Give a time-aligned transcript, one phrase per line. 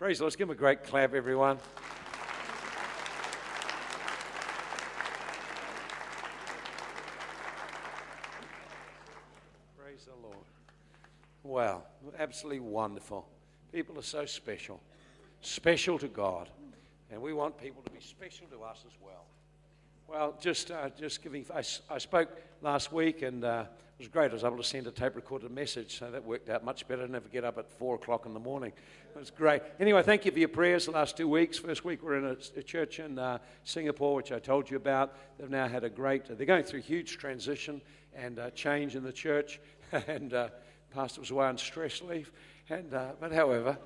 [0.00, 0.28] Praise the Lord.
[0.28, 1.58] Let's give him a great clap, everyone.
[9.78, 10.38] Praise the Lord.
[11.42, 11.82] Wow,
[12.18, 13.28] absolutely wonderful.
[13.72, 14.80] People are so special,
[15.42, 16.48] special to God,
[17.10, 19.26] and we want people to be special to us as well.
[20.10, 21.46] Well, just uh, just giving.
[21.54, 22.30] I, I, spoke
[22.62, 23.66] last week, and uh,
[23.96, 24.32] it was great.
[24.32, 27.04] I was able to send a tape recorded message, so that worked out much better.
[27.04, 28.72] I never get up at four o'clock in the morning.
[29.14, 29.62] It was great.
[29.78, 31.58] Anyway, thank you for your prayers the last two weeks.
[31.58, 34.78] First week we are in a, a church in uh, Singapore, which I told you
[34.78, 35.14] about.
[35.38, 36.24] They've now had a great.
[36.26, 37.80] They're going through huge transition
[38.12, 39.60] and uh, change in the church,
[40.08, 40.48] and uh,
[40.92, 42.32] pastor was away on stress leave.
[42.68, 43.78] And uh, but however,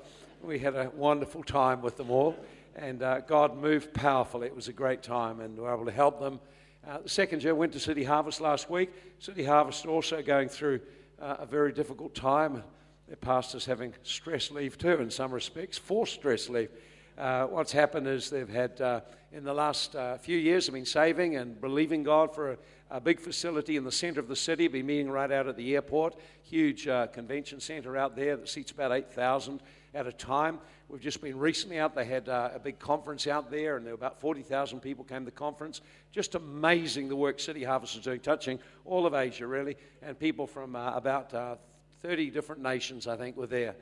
[0.43, 2.35] we had a wonderful time with them all
[2.77, 4.47] and uh, God moved powerfully.
[4.47, 6.41] It was a great time, and we were able to help them.
[6.87, 8.91] Uh, the second year went to City Harvest last week.
[9.19, 10.81] City Harvest also going through
[11.21, 12.63] uh, a very difficult time.
[13.07, 16.71] Their pastors having stress leave too, in some respects, forced stress leave.
[17.17, 19.01] Uh, what's happened is they've had, uh,
[19.33, 22.59] in the last uh, few years, have been saving and believing God for a,
[22.91, 25.75] a, big facility in the center of the city, be meeting right out at the
[25.75, 26.17] airport.
[26.43, 29.63] Huge convention center out there that seats about 8,000
[29.95, 30.59] at a time.
[30.89, 31.95] We've just been recently out.
[31.95, 35.21] They had uh, a big conference out there, and there were about 40,000 people came
[35.21, 35.81] to the conference.
[36.13, 39.77] Just amazing the work City Harvest is doing, touching all of Asia, really.
[40.03, 41.57] And people from uh, about uh,
[42.03, 43.75] 30 different nations, I think, were there.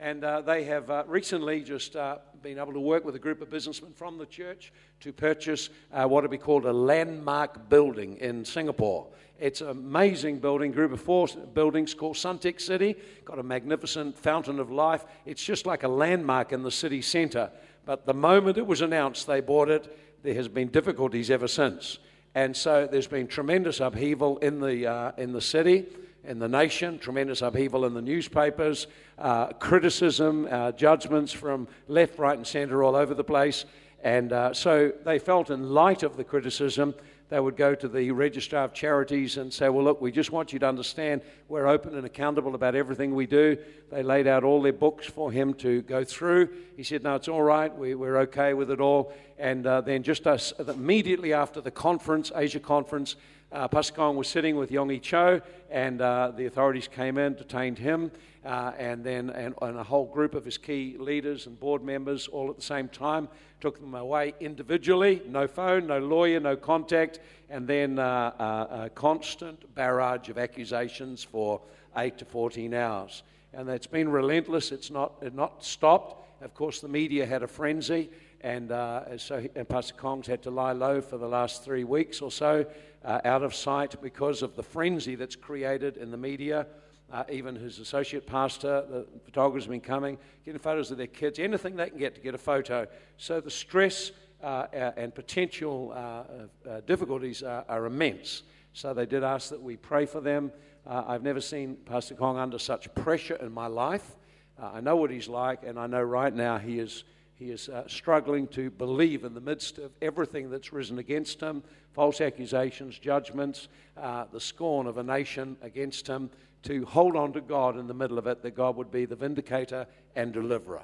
[0.00, 3.42] And uh, they have uh, recently just uh, been able to work with a group
[3.42, 8.16] of businessmen from the church to purchase uh, what would be called a landmark building
[8.16, 9.08] in Singapore.
[9.38, 12.96] It's an amazing building, group of four buildings called Suntec City.
[13.26, 15.04] Got a magnificent fountain of life.
[15.26, 17.50] It's just like a landmark in the city centre.
[17.84, 21.98] But the moment it was announced they bought it, there has been difficulties ever since.
[22.34, 25.84] And so there's been tremendous upheaval in the, uh, in the city
[26.24, 28.86] in the nation, tremendous upheaval in the newspapers,
[29.18, 33.64] uh, criticism, uh, judgments from left, right, and centre all over the place.
[34.02, 36.94] And uh, so they felt, in light of the criticism,
[37.30, 40.52] they would go to the registrar of charities and say, Well, look, we just want
[40.52, 43.56] you to understand we're open and accountable about everything we do.
[43.90, 46.48] They laid out all their books for him to go through.
[46.76, 47.74] He said, No, it's all right.
[47.74, 49.12] We, are okay with it all.
[49.38, 53.14] And uh, then, just us, immediately after the conference, Asia conference,
[53.52, 55.40] uh, Kong was sitting with Yonggi Cho,
[55.70, 58.10] and uh, the authorities came in, detained him,
[58.44, 62.28] uh, and then and, and, a whole group of his key leaders and board members
[62.28, 63.28] all at the same time
[63.60, 65.20] took them away individually.
[65.28, 71.22] No phone, no lawyer, no contact, and then uh, uh, a constant barrage of accusations
[71.22, 71.60] for
[71.96, 73.22] eight to 14 hours.
[73.52, 74.72] And it's been relentless.
[74.72, 76.42] It's not, it's not stopped.
[76.42, 78.08] Of course, the media had a frenzy,
[78.40, 82.20] and uh, so and Pastor Kong's had to lie low for the last three weeks
[82.20, 82.64] or so
[83.04, 86.66] uh, out of sight because of the frenzy that's created in the media.
[87.12, 91.74] Uh, even his associate pastor, the photographers been coming, getting photos of their kids, anything
[91.74, 92.86] they can get to get a photo.
[93.16, 94.12] So the stress
[94.42, 98.44] uh, and potential uh, uh, difficulties are, are, immense.
[98.72, 100.52] So they did ask that we pray for them.
[100.86, 104.16] I've never seen Pastor Kong under such pressure in my life.
[104.58, 107.04] I know what he's like, and I know right now he is
[107.40, 111.62] he is uh, struggling to believe in the midst of everything that's risen against him
[111.92, 116.30] false accusations, judgments, uh, the scorn of a nation against him,
[116.62, 119.16] to hold on to God in the middle of it, that God would be the
[119.16, 120.82] vindicator and deliverer.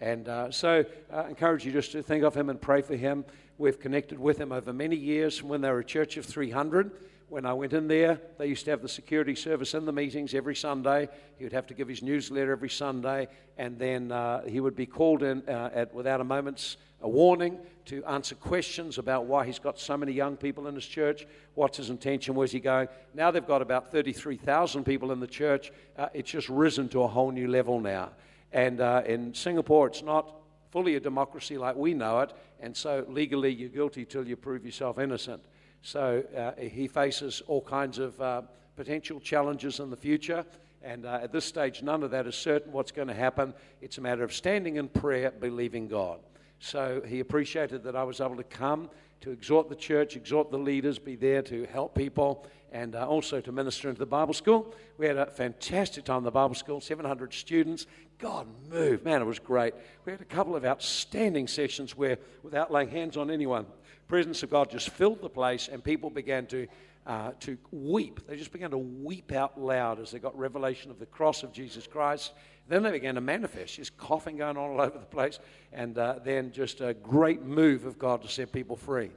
[0.00, 2.94] And uh, so uh, I encourage you just to think of him and pray for
[2.94, 3.24] him.
[3.56, 6.92] We've connected with him over many years from when they were a church of 300
[7.34, 10.34] when I went in there, they used to have the security service in the meetings
[10.34, 11.08] every Sunday.
[11.36, 13.26] He would have to give his newsletter every Sunday,
[13.58, 17.58] and then uh, he would be called in uh, at, without a moment's a warning
[17.86, 21.26] to answer questions about why he's got so many young people in his church.
[21.54, 22.36] What's his intention?
[22.36, 22.86] Where's he going?
[23.14, 25.72] Now they've got about 33,000 people in the church.
[25.98, 28.10] Uh, it's just risen to a whole new level now.
[28.52, 30.36] And uh, in Singapore, it's not
[30.70, 34.64] fully a democracy like we know it, and so legally you're guilty till you prove
[34.64, 35.42] yourself innocent.
[35.84, 38.42] So uh, he faces all kinds of uh,
[38.74, 40.46] potential challenges in the future.
[40.82, 43.52] And uh, at this stage, none of that is certain what's going to happen.
[43.82, 46.20] It's a matter of standing in prayer, believing God.
[46.58, 48.88] So he appreciated that I was able to come
[49.20, 53.42] to exhort the church, exhort the leaders, be there to help people, and uh, also
[53.42, 54.74] to minister into the Bible school.
[54.96, 57.86] We had a fantastic time in the Bible school, 700 students.
[58.18, 59.04] God moved.
[59.04, 59.74] Man, it was great.
[60.06, 63.66] We had a couple of outstanding sessions where, without laying hands on anyone,
[64.08, 66.66] presence of God just filled the place, and people began to,
[67.06, 68.20] uh, to weep.
[68.26, 71.52] They just began to weep out loud as they got revelation of the cross of
[71.52, 72.32] Jesus Christ.
[72.68, 75.38] Then they began to manifest, just coughing going on all over the place,
[75.72, 79.10] and uh, then just a great move of God to set people free.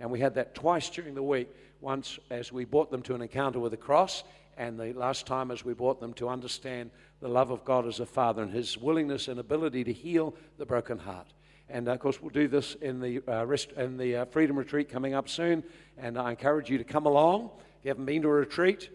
[0.00, 1.48] And we had that twice during the week.
[1.80, 4.24] Once as we brought them to an encounter with the cross,
[4.56, 6.90] and the last time as we brought them to understand
[7.20, 10.66] the love of God as a Father and His willingness and ability to heal the
[10.66, 11.26] broken heart.
[11.68, 14.88] And of course, we'll do this in the, uh, rest, in the uh, Freedom Retreat
[14.88, 15.64] coming up soon.
[15.96, 17.50] And I encourage you to come along.
[17.78, 18.90] If you haven't been to a retreat,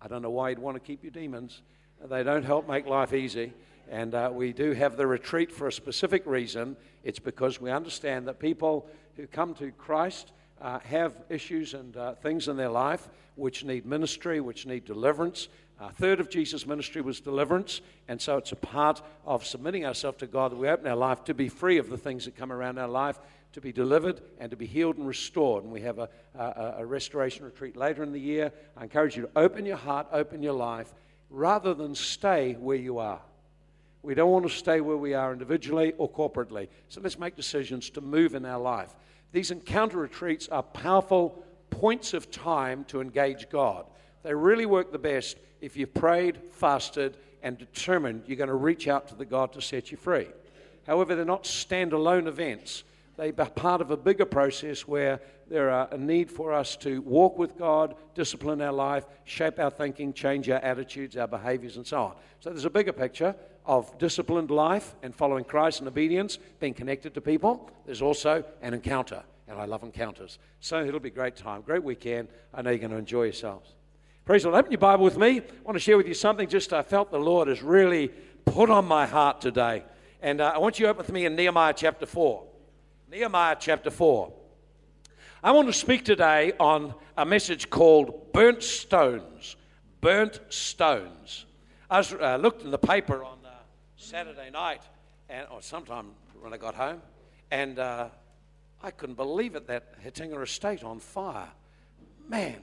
[0.00, 1.62] I don't know why you'd want to keep your demons.
[2.04, 3.52] They don't help make life easy.
[3.90, 6.76] And uh, we do have the retreat for a specific reason.
[7.04, 12.14] It's because we understand that people who come to Christ uh, have issues and uh,
[12.14, 15.48] things in their life which need ministry, which need deliverance.
[15.78, 20.18] A third of Jesus' ministry was deliverance, and so it's a part of submitting ourselves
[20.18, 22.50] to God that we open our life to be free of the things that come
[22.50, 23.18] around our life,
[23.52, 25.64] to be delivered and to be healed and restored.
[25.64, 28.52] And we have a, a, a restoration retreat later in the year.
[28.76, 30.92] I encourage you to open your heart, open your life,
[31.28, 33.20] rather than stay where you are.
[34.02, 36.68] We don't want to stay where we are individually or corporately.
[36.88, 38.94] So let's make decisions to move in our life.
[39.32, 43.84] These encounter retreats are powerful points of time to engage God.
[44.26, 48.88] They really work the best if you've prayed, fasted, and determined you're going to reach
[48.88, 50.26] out to the God to set you free.
[50.84, 52.82] However, they're not standalone events.
[53.16, 57.02] They are part of a bigger process where there are a need for us to
[57.02, 61.86] walk with God, discipline our life, shape our thinking, change our attitudes, our behaviors, and
[61.86, 62.16] so on.
[62.40, 63.32] So there's a bigger picture
[63.64, 67.70] of disciplined life and following Christ and obedience, being connected to people.
[67.84, 70.40] There's also an encounter, and I love encounters.
[70.58, 72.26] So it'll be a great time, great weekend.
[72.52, 73.72] I know you're going to enjoy yourselves.
[74.26, 74.58] Praise the Lord.
[74.58, 75.38] Open your Bible with me.
[75.38, 78.10] I want to share with you something just I felt the Lord has really
[78.44, 79.84] put on my heart today.
[80.20, 82.42] And uh, I want you to open with me in Nehemiah chapter 4.
[83.08, 84.32] Nehemiah chapter 4.
[85.44, 89.54] I want to speak today on a message called Burnt Stones.
[90.00, 91.46] Burnt Stones.
[91.88, 93.38] I was, uh, looked in the paper on
[93.94, 94.82] Saturday night,
[95.28, 96.06] and or sometime
[96.40, 97.00] when I got home,
[97.52, 98.08] and uh,
[98.82, 101.50] I couldn't believe it that Hettinger Estate on fire.
[102.28, 102.56] Man,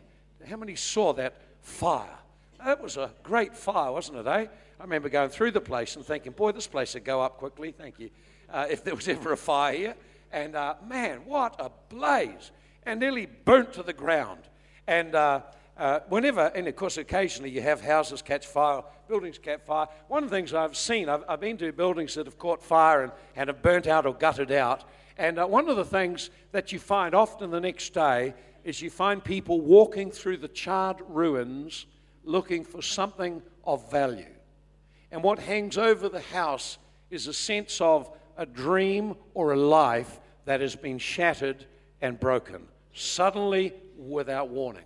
[0.46, 2.18] how many saw that fire?
[2.64, 4.46] That was a great fire, wasn't it, eh?
[4.80, 7.72] I remember going through the place and thinking, boy, this place would go up quickly,
[7.72, 8.10] thank you,
[8.52, 9.96] uh, if there was ever a fire here.
[10.32, 12.52] And uh, man, what a blaze!
[12.86, 14.42] And nearly burnt to the ground.
[14.88, 15.42] And uh,
[15.78, 19.88] uh, whenever, and of course, occasionally you have houses catch fire, buildings catch fire.
[20.08, 23.04] One of the things I've seen, I've, I've been to buildings that have caught fire
[23.04, 24.84] and, and have burnt out or gutted out.
[25.18, 28.34] And uh, one of the things that you find often the next day
[28.64, 31.86] is you find people walking through the charred ruins
[32.24, 34.26] looking for something of value.
[35.12, 36.78] And what hangs over the house
[37.10, 41.66] is a sense of a dream or a life that has been shattered
[42.02, 44.86] and broken, suddenly without warning.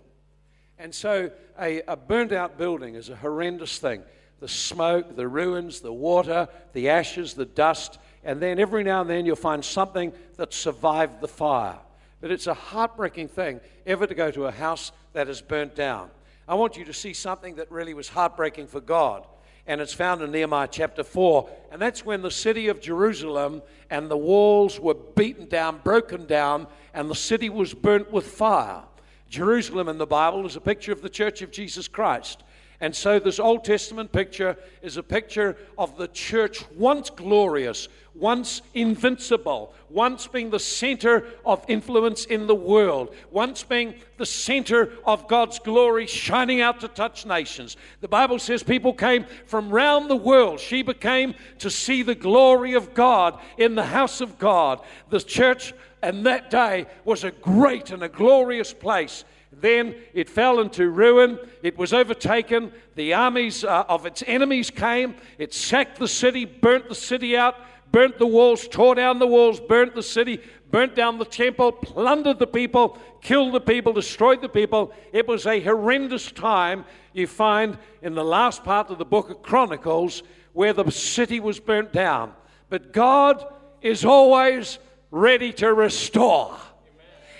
[0.78, 4.02] And so a, a burnt out building is a horrendous thing.
[4.40, 9.10] The smoke, the ruins, the water, the ashes, the dust, and then every now and
[9.10, 11.78] then you'll find something that survived the fire.
[12.20, 16.10] But it's a heartbreaking thing ever to go to a house that is burnt down.
[16.48, 19.26] I want you to see something that really was heartbreaking for God.
[19.66, 21.48] And it's found in Nehemiah chapter 4.
[21.70, 26.66] And that's when the city of Jerusalem and the walls were beaten down, broken down,
[26.94, 28.82] and the city was burnt with fire.
[29.28, 32.42] Jerusalem in the Bible is a picture of the church of Jesus Christ.
[32.80, 38.62] And so, this Old Testament picture is a picture of the church once glorious, once
[38.72, 45.26] invincible, once being the center of influence in the world, once being the center of
[45.26, 47.76] God's glory shining out to touch nations.
[48.00, 50.60] The Bible says people came from round the world.
[50.60, 54.82] Sheba came to see the glory of God in the house of God.
[55.10, 59.24] The church and that day was a great and a glorious place.
[59.60, 61.38] Then it fell into ruin.
[61.62, 62.72] It was overtaken.
[62.94, 65.16] The armies uh, of its enemies came.
[65.38, 67.56] It sacked the city, burnt the city out,
[67.90, 72.38] burnt the walls, tore down the walls, burnt the city, burnt down the temple, plundered
[72.38, 74.92] the people, killed the people, destroyed the people.
[75.12, 79.42] It was a horrendous time you find in the last part of the book of
[79.42, 80.22] Chronicles
[80.52, 82.32] where the city was burnt down.
[82.68, 83.44] But God
[83.80, 84.78] is always
[85.10, 86.56] ready to restore.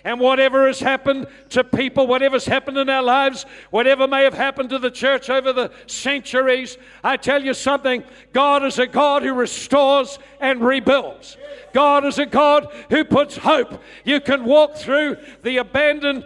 [0.04, 4.70] And whatever has happened to people, whatever's happened in our lives, whatever may have happened
[4.70, 9.34] to the church over the centuries, I tell you something God is a God who
[9.34, 11.36] restores and rebuilds.
[11.72, 13.82] God is a God who puts hope.
[14.04, 16.24] You can walk through the abandoned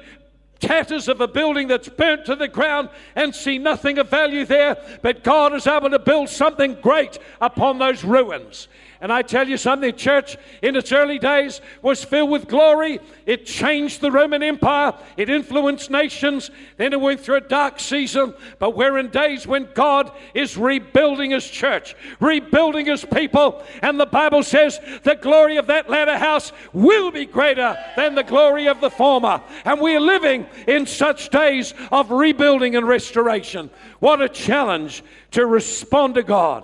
[0.62, 4.76] tatters of a building that's burnt to the ground and see nothing of value there,
[5.02, 8.68] but God is able to build something great upon those ruins.
[9.02, 13.00] And I tell you something, church in its early days was filled with glory.
[13.26, 16.52] It changed the Roman Empire, it influenced nations.
[16.76, 18.32] Then it went through a dark season.
[18.60, 23.64] But we're in days when God is rebuilding His church, rebuilding His people.
[23.82, 28.22] And the Bible says the glory of that latter house will be greater than the
[28.22, 29.42] glory of the former.
[29.64, 33.68] And we're living in such days of rebuilding and restoration.
[33.98, 36.62] What a challenge to respond to God.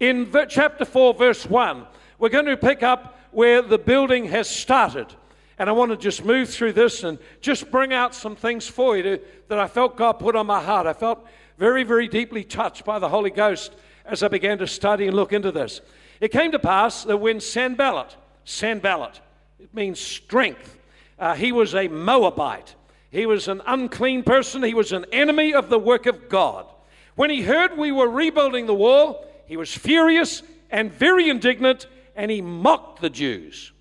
[0.00, 1.86] In chapter 4, verse 1,
[2.18, 5.06] we're going to pick up where the building has started.
[5.58, 8.96] And I want to just move through this and just bring out some things for
[8.96, 10.86] you to, that I felt God put on my heart.
[10.86, 11.24] I felt
[11.58, 13.72] very, very deeply touched by the Holy Ghost
[14.04, 15.80] as I began to study and look into this.
[16.20, 19.20] It came to pass that when Sanballat, Sanballat,
[19.60, 20.76] it means strength,
[21.20, 22.74] uh, he was a Moabite.
[23.10, 24.64] He was an unclean person.
[24.64, 26.66] He was an enemy of the work of God.
[27.14, 31.86] When he heard we were rebuilding the wall, he was furious and very indignant,
[32.16, 33.72] and he mocked the Jews.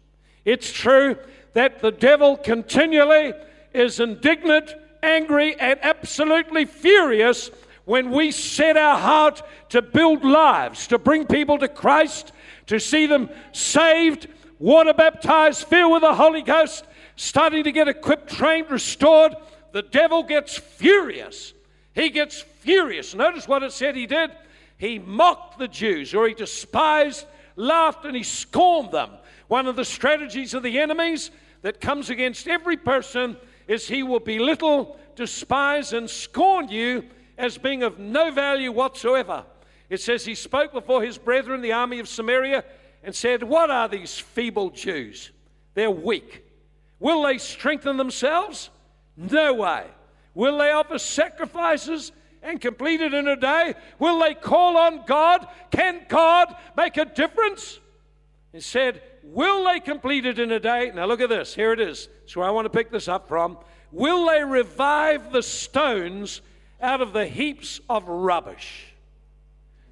[0.45, 1.17] It's true
[1.53, 3.33] that the devil continually
[3.73, 7.49] is indignant, angry, and absolutely furious
[7.85, 12.31] when we set our heart to build lives, to bring people to Christ,
[12.67, 14.27] to see them saved,
[14.59, 19.35] water baptized, filled with the Holy Ghost, starting to get equipped, trained, restored.
[19.73, 21.53] The devil gets furious.
[21.93, 23.13] He gets furious.
[23.13, 24.31] Notice what it said he did.
[24.77, 27.25] He mocked the Jews, or he despised,
[27.55, 29.11] laughed, and he scorned them.
[29.47, 33.37] One of the strategies of the enemies that comes against every person
[33.67, 37.05] is he will belittle, despise, and scorn you
[37.37, 39.45] as being of no value whatsoever.
[39.89, 42.63] It says he spoke before his brethren, the army of Samaria,
[43.03, 45.31] and said, What are these feeble Jews?
[45.73, 46.45] They're weak.
[46.99, 48.69] Will they strengthen themselves?
[49.17, 49.85] No way.
[50.33, 52.11] Will they offer sacrifices
[52.43, 53.73] and complete it in a day?
[53.97, 55.47] Will they call on God?
[55.71, 57.79] Can God make a difference?
[58.51, 60.91] He said, Will they complete it in a day?
[60.93, 61.55] Now look at this.
[61.55, 62.09] Here it is.
[62.21, 63.57] That's where I want to pick this up from.
[63.91, 66.41] Will they revive the stones
[66.81, 68.93] out of the heaps of rubbish?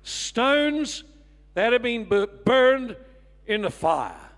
[0.04, 1.06] Stones
[1.54, 2.06] that have been
[2.44, 2.98] burned
[3.48, 4.32] in the fire.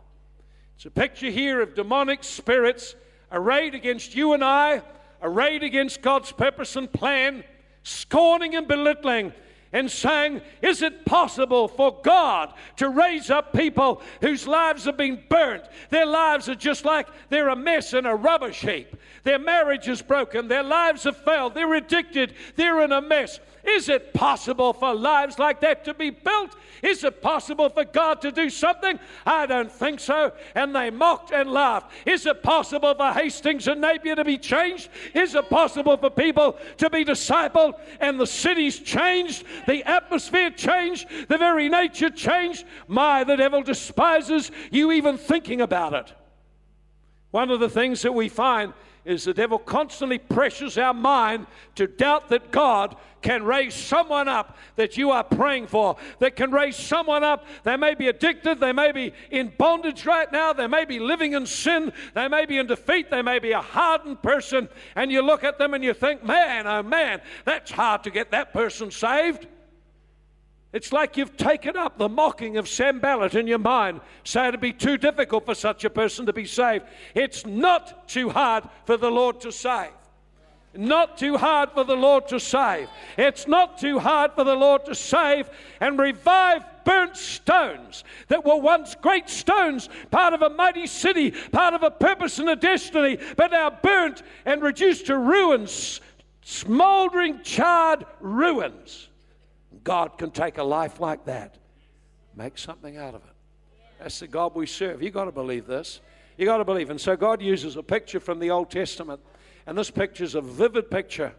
[0.75, 2.96] It's a picture here of demonic spirits
[3.32, 4.84] arrayed against you and I,
[5.22, 7.43] arrayed against God's purpose and plan,
[7.84, 9.34] scorning and belittling
[9.74, 15.22] and saying, Is it possible for God to raise up people whose lives have been
[15.30, 15.63] burnt?
[15.90, 18.96] Their lives are just like they're a mess in a rubbish heap.
[19.24, 20.48] Their marriage is broken.
[20.48, 21.56] Their lives have failed.
[21.56, 22.36] They're addicted.
[22.56, 23.40] They're in a mess.
[23.63, 26.55] Is it possible for lives like that to be built?
[26.82, 29.00] Is it possible for God to do something?
[29.25, 30.34] I don't think so.
[30.53, 31.91] And they mocked and laughed.
[32.05, 34.89] Is it possible for Hastings and Napier to be changed?
[35.13, 41.08] Is it possible for people to be discipled and the cities changed, the atmosphere changed,
[41.29, 42.65] the very nature changed?
[42.89, 46.12] My, the devil despises you even thinking about it.
[47.32, 48.74] One of the things that we find
[49.06, 51.46] is the devil constantly pressures our mind
[51.76, 56.52] to doubt that God can raise someone up that you are praying for, that can
[56.52, 57.46] raise someone up.
[57.64, 61.34] They may be addicted, they may be in bondage right now, they may be living
[61.34, 65.22] in sin, they may be in defeat, they may be a hardened person, and you
[65.22, 68.92] look at them and you think, man, oh man, that's hard to get that person
[68.92, 69.48] saved.
[70.74, 74.60] It's like you've taken up the mocking of Sam Sanballat in your mind, saying it'd
[74.60, 76.86] be too difficult for such a person to be saved.
[77.13, 79.92] It's not too hard for the Lord to save.
[80.75, 82.89] Not too hard for the Lord to save.
[83.18, 85.48] It's not too hard for the Lord to save
[85.80, 91.75] and revive burnt stones that were once great stones, part of a mighty city, part
[91.75, 96.01] of a purpose and a destiny, but now burnt and reduced to ruins,
[96.42, 99.10] smoldering, charred ruins.
[99.84, 101.58] God can take a life like that,
[102.36, 103.34] make something out of it.
[104.00, 105.02] That's the God we serve.
[105.02, 106.02] You've got to believe this.
[106.38, 106.90] You've got to believe.
[106.90, 109.22] And so God uses a picture from the Old Testament,
[109.66, 111.34] and this picture is a vivid picture,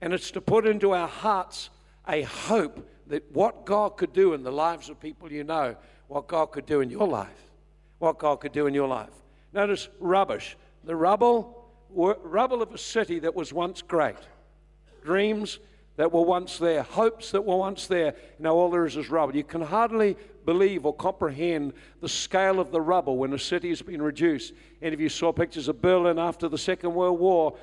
[0.00, 1.70] and it's to put into our hearts
[2.08, 5.76] a hope that what God could do in the lives of people you know,
[6.08, 7.50] what God could do in your life,
[7.98, 9.10] what God could do in your life.
[9.52, 10.56] Notice rubbish.
[10.84, 14.16] The rubble, rubble of a city that was once great.
[15.04, 15.58] Dreams,
[15.96, 18.14] that were once there, hopes that were once there.
[18.38, 19.34] Now all there is is rubble.
[19.34, 23.82] You can hardly believe or comprehend the scale of the rubble when a city has
[23.82, 24.52] been reduced.
[24.82, 27.56] And if you saw pictures of Berlin after the Second World War,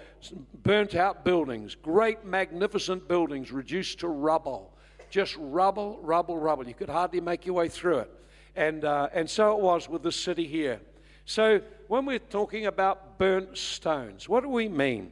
[0.63, 4.75] burnt out buildings, great magnificent buildings reduced to rubble.
[5.09, 6.67] Just rubble, rubble, rubble.
[6.67, 8.11] You could hardly make your way through it.
[8.55, 10.79] And, uh, and so it was with the city here.
[11.25, 15.11] So when we're talking about burnt stones, what do we mean?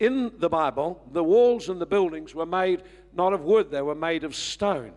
[0.00, 3.94] In the Bible, the walls and the buildings were made not of wood, they were
[3.94, 4.92] made of stone.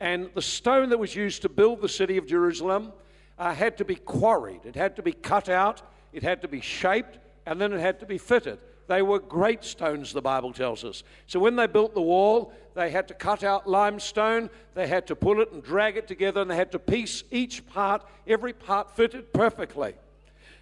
[0.00, 2.92] And the stone that was used to build the city of Jerusalem
[3.38, 6.60] uh, had to be quarried, it had to be cut out, it had to be
[6.60, 8.58] shaped, and then it had to be fitted.
[8.88, 11.02] They were great stones, the Bible tells us.
[11.26, 15.16] So when they built the wall, they had to cut out limestone, they had to
[15.16, 18.94] pull it and drag it together, and they had to piece each part, every part
[18.94, 19.94] fitted perfectly.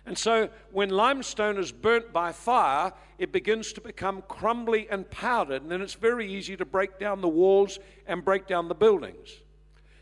[0.07, 5.63] And so when limestone is burnt by fire, it begins to become crumbly and powdered,
[5.63, 9.41] and then it's very easy to break down the walls and break down the buildings.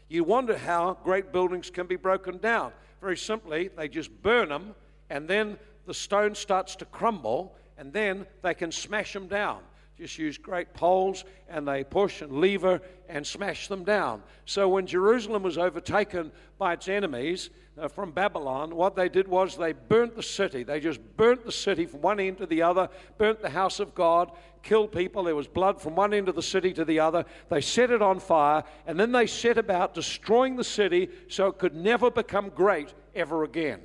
[0.09, 2.73] You wonder how great buildings can be broken down.
[3.01, 4.75] Very simply, they just burn them,
[5.09, 5.57] and then
[5.87, 9.61] the stone starts to crumble, and then they can smash them down
[10.03, 14.21] just use great poles and they push and lever and smash them down.
[14.47, 19.57] So when Jerusalem was overtaken by its enemies uh, from Babylon, what they did was
[19.57, 20.65] they burnt the city.
[20.65, 23.95] They just burnt the city from one end to the other, burnt the house of
[23.95, 24.33] God,
[24.65, 25.23] killed people.
[25.23, 27.25] There was blood from one end of the city to the other.
[27.49, 31.59] They set it on fire, and then they set about destroying the city so it
[31.59, 33.83] could never become great ever again.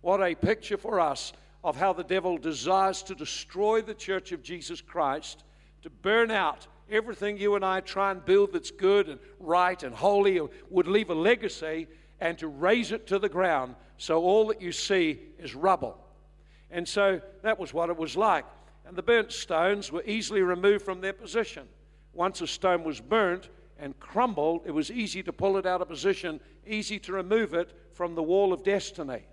[0.00, 1.32] What a picture for us
[1.66, 5.42] of how the devil desires to destroy the church of Jesus Christ,
[5.82, 9.92] to burn out everything you and I try and build that's good and right and
[9.92, 11.88] holy, would leave a legacy,
[12.20, 15.98] and to raze it to the ground so all that you see is rubble.
[16.70, 18.44] And so that was what it was like.
[18.86, 21.66] And the burnt stones were easily removed from their position.
[22.12, 25.88] Once a stone was burnt and crumbled, it was easy to pull it out of
[25.88, 29.24] position, easy to remove it from the wall of destiny.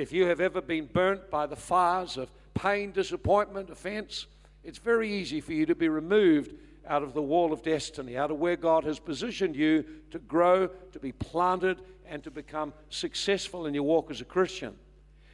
[0.00, 4.28] If you have ever been burnt by the fires of pain, disappointment, offense,
[4.64, 6.54] it's very easy for you to be removed
[6.86, 10.68] out of the wall of destiny, out of where God has positioned you to grow,
[10.92, 14.74] to be planted, and to become successful in your walk as a Christian.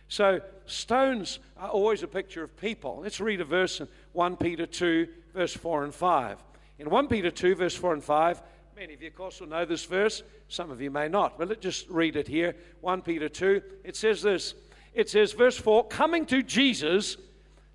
[0.09, 2.99] So, stones are always a picture of people.
[3.03, 6.43] Let's read a verse in 1 Peter 2, verse 4 and 5.
[6.81, 8.43] In 1 Peter 2, verse 4 and 5,
[8.77, 10.23] Many of you, of course, will know this verse.
[10.49, 11.39] Some of you may not.
[11.39, 12.55] But let's just read it here.
[12.83, 13.63] 1 Peter 2.
[13.85, 14.53] It says this
[14.93, 17.17] It says, verse 4 Coming to Jesus,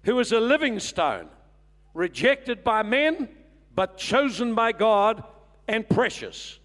[0.03, 1.27] who is a living stone,
[1.95, 3.29] rejected by men,
[3.73, 5.23] but chosen by God
[5.67, 6.59] and precious.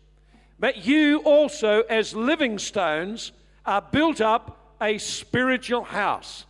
[0.59, 3.33] But you also, as living stones,
[3.65, 6.45] are built up a spiritual house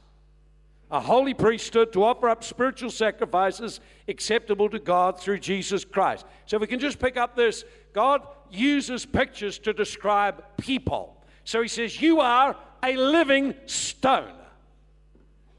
[0.91, 6.25] a holy priesthood to offer up spiritual sacrifices acceptable to God through Jesus Christ.
[6.47, 7.65] So we can just pick up this.
[7.93, 11.17] God uses pictures to describe people.
[11.45, 14.33] So he says, You are a living stone,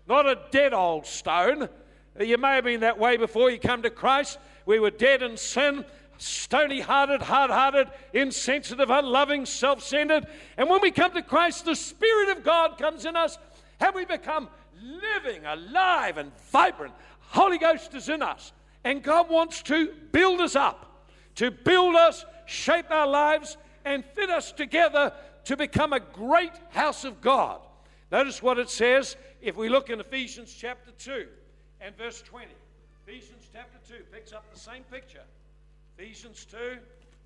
[0.08, 1.68] not a dead old stone.
[2.20, 4.40] You may have been that way before you come to Christ.
[4.66, 5.86] We were dead in sin,
[6.18, 10.26] stony hearted, hard hearted, insensitive, unloving, self centered.
[10.58, 13.38] And when we come to Christ, the Spirit of God comes in us,
[13.80, 14.50] Have we become
[14.82, 16.94] living, alive, and vibrant.
[17.20, 18.54] Holy Ghost is in us.
[18.84, 24.30] And God wants to build us up, to build us, shape our lives, and fit
[24.30, 25.14] us together
[25.46, 27.62] to become a great house of God.
[28.12, 31.28] Notice what it says if we look in Ephesians chapter 2
[31.82, 32.48] and verse 20.
[33.06, 35.24] Ephesians chapter 2 picks up the same picture.
[35.98, 36.78] Ephesians 2,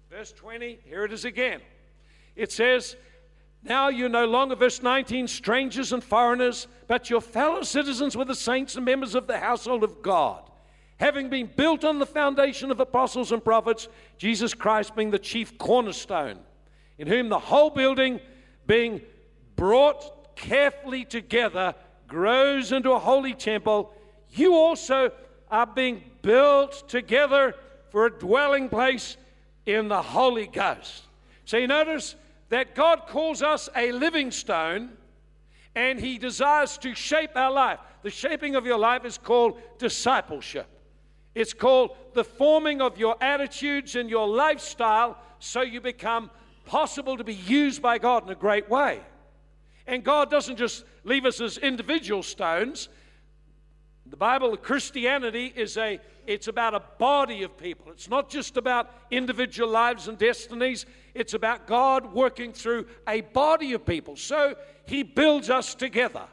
[0.10, 0.80] verse 20.
[0.86, 1.62] Here it is again.
[2.36, 2.96] It says,
[3.64, 8.36] now you're no longer, verse 19, strangers and foreigners, but your fellow citizens with the
[8.36, 10.50] saints and members of the household of God,
[10.98, 15.58] having been built on the foundation of apostles and prophets, Jesus Christ being the chief
[15.58, 16.40] cornerstone,
[16.98, 18.20] in whom the whole building
[18.66, 19.02] being
[19.56, 21.76] brought carefully together
[22.08, 23.94] grows into a holy temple.
[24.32, 25.12] You also
[25.52, 27.56] are being built together
[27.90, 29.18] for a dwelling place
[29.66, 31.04] in the Holy Ghost.
[31.46, 32.16] So you notice
[32.52, 34.92] that God calls us a living stone
[35.74, 37.80] and He desires to shape our life.
[38.04, 40.68] The shaping of your life is called discipleship.
[41.34, 46.30] It's called the forming of your attitudes and your lifestyle so you become
[46.66, 49.00] possible to be used by God in a great way.
[49.88, 52.90] And God doesn't just leave us as individual stones.
[54.06, 57.92] The Bible, Christianity is a it's about a body of people.
[57.92, 60.86] It's not just about individual lives and destinies.
[61.14, 64.16] It's about God working through a body of people.
[64.16, 66.26] So he builds us together.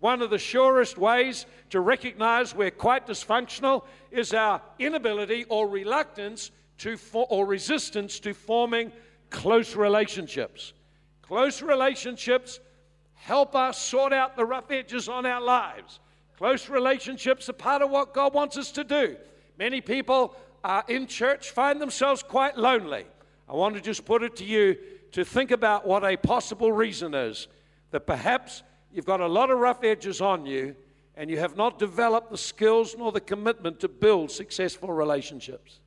[0.00, 6.50] One of the surest ways to recognize we're quite dysfunctional is our inability or reluctance
[6.78, 8.92] to for, or resistance to forming
[9.30, 10.72] close relationships.
[11.22, 12.60] Close relationships
[13.14, 16.00] help us sort out the rough edges on our lives.
[16.36, 19.16] Close relationships are part of what God wants us to do.
[19.58, 23.06] Many people uh, in church find themselves quite lonely.
[23.48, 24.76] I want to just put it to you
[25.12, 27.46] to think about what a possible reason is
[27.92, 30.74] that perhaps you've got a lot of rough edges on you
[31.16, 35.80] and you have not developed the skills nor the commitment to build successful relationships.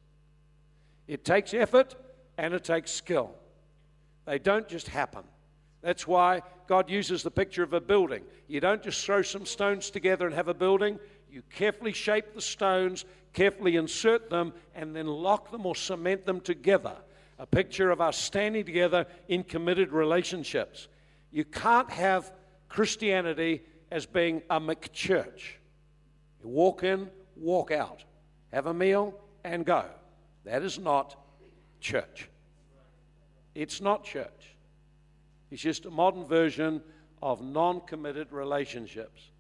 [1.08, 1.96] It takes effort
[2.38, 3.32] and it takes skill.
[4.26, 5.24] They don't just happen.
[5.82, 8.24] That's why God uses the picture of a building.
[8.48, 11.00] You don't just throw some stones together and have a building.
[11.32, 16.42] You carefully shape the stones, carefully insert them, and then lock them or cement them
[16.42, 16.98] together
[17.40, 20.88] a picture of us standing together in committed relationships.
[21.32, 22.32] You can't have
[22.70, 25.56] Christianity as being a McChurch.
[26.42, 28.04] You walk in, walk out,
[28.52, 29.86] have a meal, and go.
[30.46, 31.16] That is not
[31.80, 32.30] church.
[33.54, 34.56] It's not church.
[35.52, 36.82] It's just a modern version
[37.22, 39.32] of non committed relationships.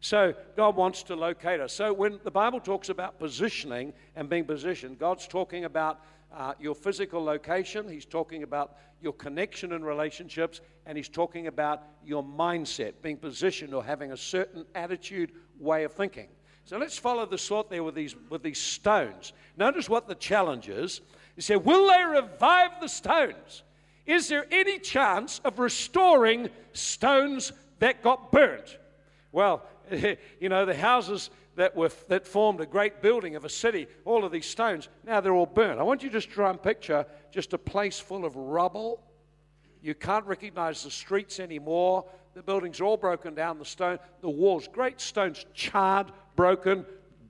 [0.00, 1.72] So God wants to locate us.
[1.72, 6.00] So when the Bible talks about positioning and being positioned, God's talking about
[6.32, 11.82] uh, your physical location, He's talking about your connection and relationships, and He's talking about
[12.04, 16.28] your mindset, being positioned or having a certain attitude, way of thinking.
[16.64, 19.32] So let's follow the thought there with these, with these stones.
[19.56, 21.00] Notice what the challenge is.
[21.34, 23.64] He said, Will they revive the stones?
[24.08, 28.78] Is there any chance of restoring stones that got burnt?
[29.32, 29.62] Well,
[30.40, 34.24] you know, the houses that, were, that formed a great building of a city, all
[34.24, 35.78] of these stones, now they're all burnt.
[35.78, 39.02] I want you to just try and picture just a place full of rubble.
[39.82, 42.06] You can't recognize the streets anymore.
[42.32, 46.86] The buildings are all broken down, the stone, the walls, great stones charred, broken,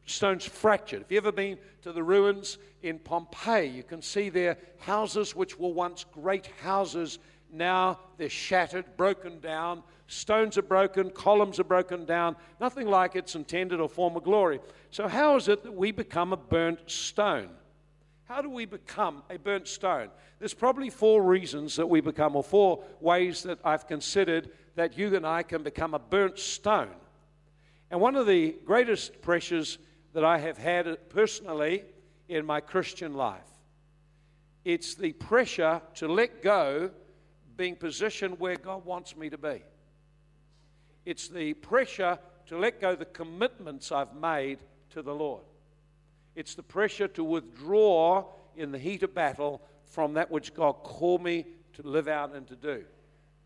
[0.09, 1.03] stones fractured.
[1.03, 5.59] If you've ever been to the ruins in Pompeii, you can see there houses which
[5.59, 7.19] were once great houses.
[7.53, 9.83] Now they're shattered, broken down.
[10.07, 12.37] Stones are broken, columns are broken down.
[12.61, 14.61] Nothing like its intended or former glory.
[14.91, 17.51] So, how is it that we become a burnt stone?
[18.25, 20.09] How do we become a burnt stone?
[20.39, 25.15] There's probably four reasons that we become, or four ways that I've considered that you
[25.17, 26.91] and I can become a burnt stone.
[27.91, 29.79] And one of the greatest pressures
[30.19, 31.85] that I have had personally
[32.29, 33.47] in my Christian life.
[34.65, 36.91] It's the pressure to let go
[37.57, 39.63] being positioned where God wants me to be.
[41.07, 44.59] It's the pressure to let go the commitments I've made
[44.91, 45.45] to the Lord.
[46.35, 48.25] It's the pressure to withdraw
[48.57, 52.45] in the heat of battle from that which God called me to live out and
[52.49, 52.83] to do.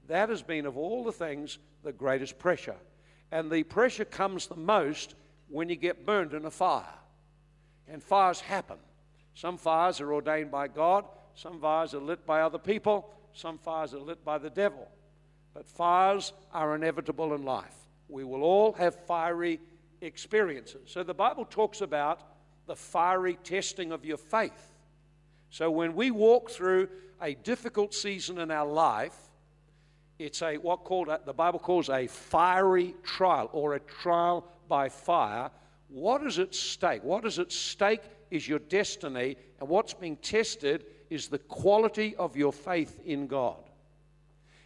[0.08, 2.76] That has been, of all the things, the greatest pressure.
[3.30, 5.16] And the pressure comes the most
[5.52, 6.98] when you get burned in a fire.
[7.86, 8.78] And fires happen.
[9.34, 13.92] Some fires are ordained by God, some fires are lit by other people, some fires
[13.94, 14.88] are lit by the devil.
[15.54, 17.74] But fires are inevitable in life.
[18.08, 19.60] We will all have fiery
[20.00, 20.82] experiences.
[20.86, 22.20] So the Bible talks about
[22.66, 24.72] the fiery testing of your faith.
[25.50, 26.88] So when we walk through
[27.20, 29.16] a difficult season in our life,
[30.18, 35.50] it's a what called the Bible calls a fiery trial or a trial by fire.
[35.88, 37.04] What is at stake?
[37.04, 42.36] What is at stake is your destiny, and what's being tested is the quality of
[42.36, 43.58] your faith in God.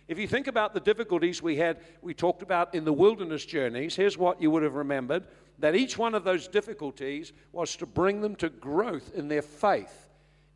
[0.08, 3.96] If you think about the difficulties we had, we talked about in the wilderness journeys,
[3.96, 5.24] here's what you would have remembered
[5.58, 10.08] that each one of those difficulties was to bring them to growth in their faith,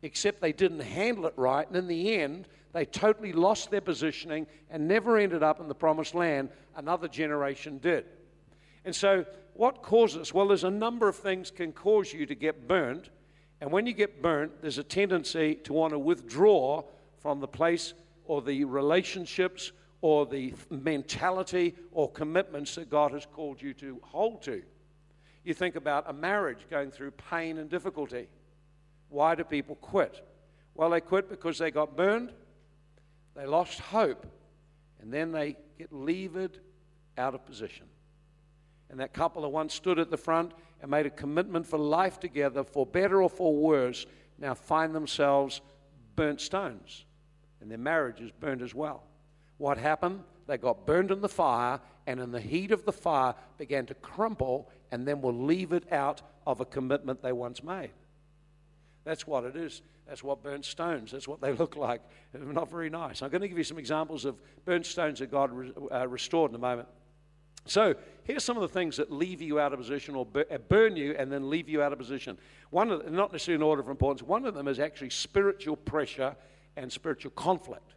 [0.03, 4.47] except they didn't handle it right, and in the end, they totally lost their positioning
[4.69, 6.49] and never ended up in the promised land.
[6.75, 8.05] Another generation did.
[8.85, 10.33] And so, what causes?
[10.33, 13.09] Well, there's a number of things can cause you to get burnt.
[13.59, 16.83] And when you get burnt, there's a tendency to want to withdraw
[17.19, 17.93] from the place
[18.25, 24.41] or the relationships or the mentality or commitments that God has called you to hold
[24.43, 24.63] to.
[25.43, 28.27] You think about a marriage going through pain and difficulty.
[29.09, 30.25] Why do people quit?
[30.75, 32.31] Well, they quit because they got burned,
[33.35, 34.25] they lost hope,
[35.01, 36.59] and then they get levered
[37.17, 37.85] out of position.
[38.91, 40.51] And that couple that once stood at the front
[40.81, 44.05] and made a commitment for life together, for better or for worse,
[44.37, 45.61] now find themselves
[46.17, 47.05] burnt stones.
[47.61, 49.03] And their marriage is burned as well.
[49.57, 50.23] What happened?
[50.45, 53.93] They got burned in the fire, and in the heat of the fire began to
[53.93, 57.91] crumple, and then will leave it out of a commitment they once made.
[59.05, 59.81] That's what it is.
[60.05, 62.01] That's what burnt stones, that's what they look like.
[62.33, 63.21] They're not very nice.
[63.21, 65.51] I'm going to give you some examples of burnt stones that God
[65.89, 66.89] uh, restored in a moment.
[67.65, 70.95] So here's some of the things that leave you out of position or uh, burn
[70.95, 72.37] you and then leave you out of position.
[72.69, 76.35] One of not necessarily in order of importance, one of them is actually spiritual pressure
[76.75, 77.93] and spiritual conflict.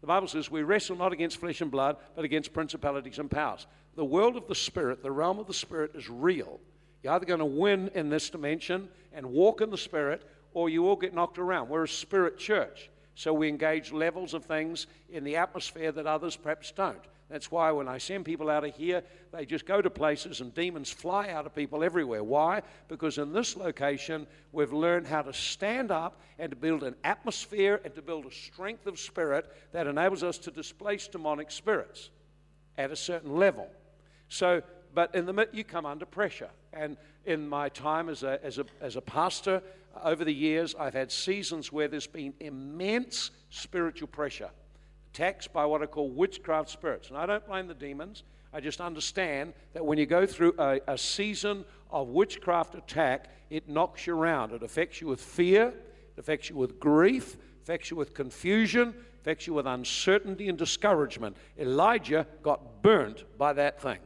[0.00, 3.66] The Bible says we wrestle not against flesh and blood, but against principalities and powers.
[3.96, 6.60] The world of the spirit, the realm of the spirit is real.
[7.02, 10.82] You're either going to win in this dimension and walk in the spirit, or you
[10.82, 11.68] will get knocked around.
[11.68, 16.36] We're a spirit church, so we engage levels of things in the atmosphere that others
[16.36, 17.00] perhaps don't.
[17.34, 20.54] That's why when I send people out of here, they just go to places and
[20.54, 22.22] demons fly out of people everywhere.
[22.22, 22.62] Why?
[22.86, 27.80] Because in this location, we've learned how to stand up and to build an atmosphere
[27.84, 32.10] and to build a strength of spirit that enables us to displace demonic spirits
[32.78, 33.68] at a certain level.
[34.28, 34.62] So,
[34.94, 36.50] but in the you come under pressure.
[36.72, 39.60] And in my time as a, as a, as a pastor,
[40.04, 44.50] over the years, I've had seasons where there's been immense spiritual pressure
[45.14, 47.08] attacks by what I call witchcraft spirits.
[47.08, 48.24] And I don't blame the demons.
[48.52, 53.68] I just understand that when you go through a, a season of witchcraft attack, it
[53.68, 54.52] knocks you around.
[54.52, 59.46] It affects you with fear, it affects you with grief, affects you with confusion, affects
[59.46, 61.36] you with uncertainty and discouragement.
[61.58, 63.98] Elijah got burnt by that thing.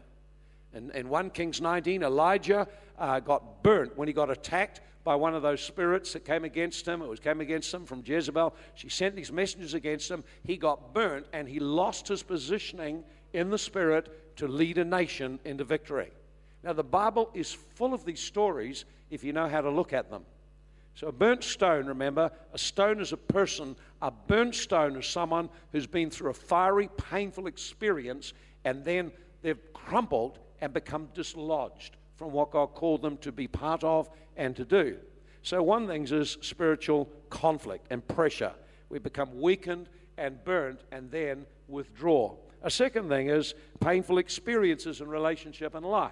[0.75, 2.69] In, in 1 Kings 19, Elijah
[2.99, 6.87] uh, got burnt when he got attacked by one of those spirits that came against
[6.87, 7.01] him.
[7.01, 8.55] It was came against him from Jezebel.
[8.75, 10.23] She sent these messengers against him.
[10.45, 15.41] He got burnt and he lost his positioning in the spirit to lead a nation
[15.47, 16.11] into victory.
[16.63, 20.11] Now, the Bible is full of these stories if you know how to look at
[20.11, 20.25] them.
[20.95, 23.77] So, a burnt stone, remember, a stone is a person.
[24.03, 28.35] A burnt stone is someone who's been through a fiery, painful experience
[28.67, 33.85] and then they've crumbled and become dislodged from what God called them to be part
[33.85, 34.97] of and to do.
[35.43, 38.53] So, one thing is spiritual conflict and pressure.
[38.91, 42.35] We become weakened and burnt and then withdraw.
[42.63, 46.11] A second thing is painful experiences in relationship and life.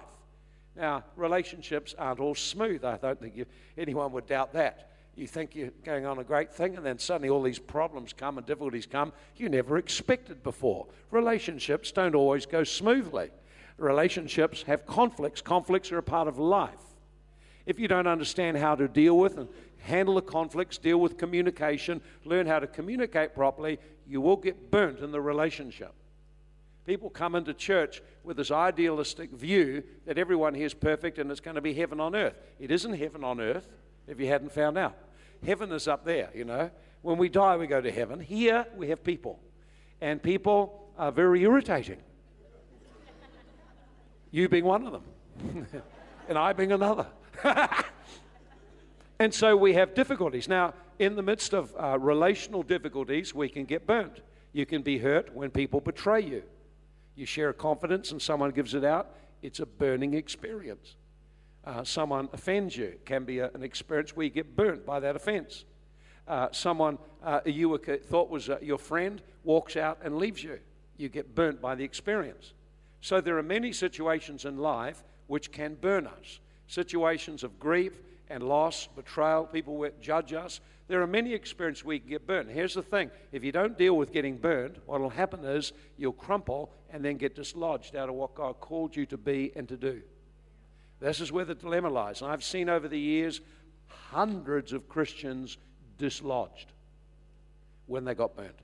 [0.77, 2.85] Now, relationships aren't all smooth.
[2.85, 3.45] I don't think you,
[3.77, 4.91] anyone would doubt that.
[5.15, 8.37] You think you're going on a great thing, and then suddenly all these problems come
[8.37, 10.87] and difficulties come you never expected before.
[11.11, 13.31] Relationships don't always go smoothly
[13.77, 15.41] relationships have conflicts.
[15.41, 16.73] Conflicts are a part of life.
[17.65, 22.01] If you don't understand how to deal with and handle the conflicts, deal with communication,
[22.25, 25.93] learn how to communicate properly, you will get burnt in the relationship.
[26.85, 31.41] People come into church with this idealistic view that everyone here is perfect and it's
[31.41, 32.37] going to be heaven on earth.
[32.59, 33.67] It isn't heaven on earth
[34.07, 34.95] if you hadn't found out.
[35.45, 36.71] Heaven is up there, you know.
[37.01, 38.19] When we die, we go to heaven.
[38.21, 39.39] Here, we have people.
[39.99, 41.97] And people are very irritating
[44.31, 45.67] you being one of them,
[46.29, 47.07] and I being another.
[49.19, 50.47] and so we have difficulties.
[50.47, 54.21] Now, in the midst of uh, relational difficulties, we can get burnt.
[54.53, 56.43] You can be hurt when people betray you.
[57.15, 60.95] You share a confidence and someone gives it out, it's a burning experience.
[61.63, 64.99] Uh, someone offends you, it can be a, an experience where you get burnt by
[64.99, 65.65] that offense.
[66.27, 70.59] Uh, someone uh, you thought was uh, your friend walks out and leaves you.
[70.97, 72.53] You get burnt by the experience.
[73.01, 77.93] So there are many situations in life which can burn us situations of grief
[78.29, 80.59] and loss, betrayal, people will judge us.
[80.87, 82.49] There are many experiences we can get burned.
[82.49, 86.13] Here's the thing if you don't deal with getting burned, what will happen is you'll
[86.13, 89.77] crumple and then get dislodged out of what God called you to be and to
[89.77, 90.01] do.
[90.99, 92.21] This is where the dilemma lies.
[92.21, 93.41] And I've seen over the years
[93.87, 95.57] hundreds of Christians
[95.97, 96.71] dislodged
[97.85, 98.59] when they got burnt.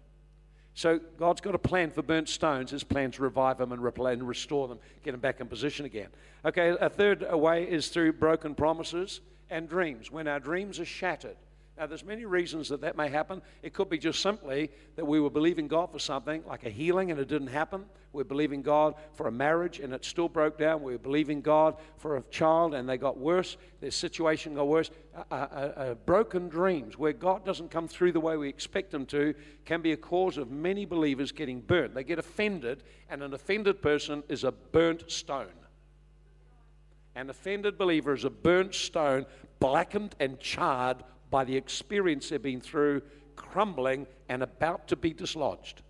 [0.75, 2.71] So God's got a plan for burnt stones.
[2.71, 6.09] His plan to revive them and, and restore them, get them back in position again.
[6.45, 10.12] Okay, a third way is through broken promises and dreams.
[10.12, 11.38] When our dreams are shattered,
[11.75, 13.41] now, there's many reasons that that may happen.
[13.63, 17.09] It could be just simply that we were believing God for something, like a healing,
[17.09, 17.86] and it didn't happen.
[18.12, 20.83] We're believing God for a marriage, and it still broke down.
[20.83, 23.57] We are believing God for a child, and they got worse.
[23.81, 24.91] Their situation got worse.
[26.05, 29.33] Broken dreams, where God doesn't come through the way we expect Him to,
[29.65, 31.95] can be a cause of many believers getting burnt.
[31.95, 35.47] They get offended, and an offended person is a burnt stone.
[37.15, 39.25] An offended believer is a burnt stone,
[39.59, 40.97] blackened and charred
[41.33, 43.01] by the experience they've been through,
[43.35, 45.81] crumbling and about to be dislodged.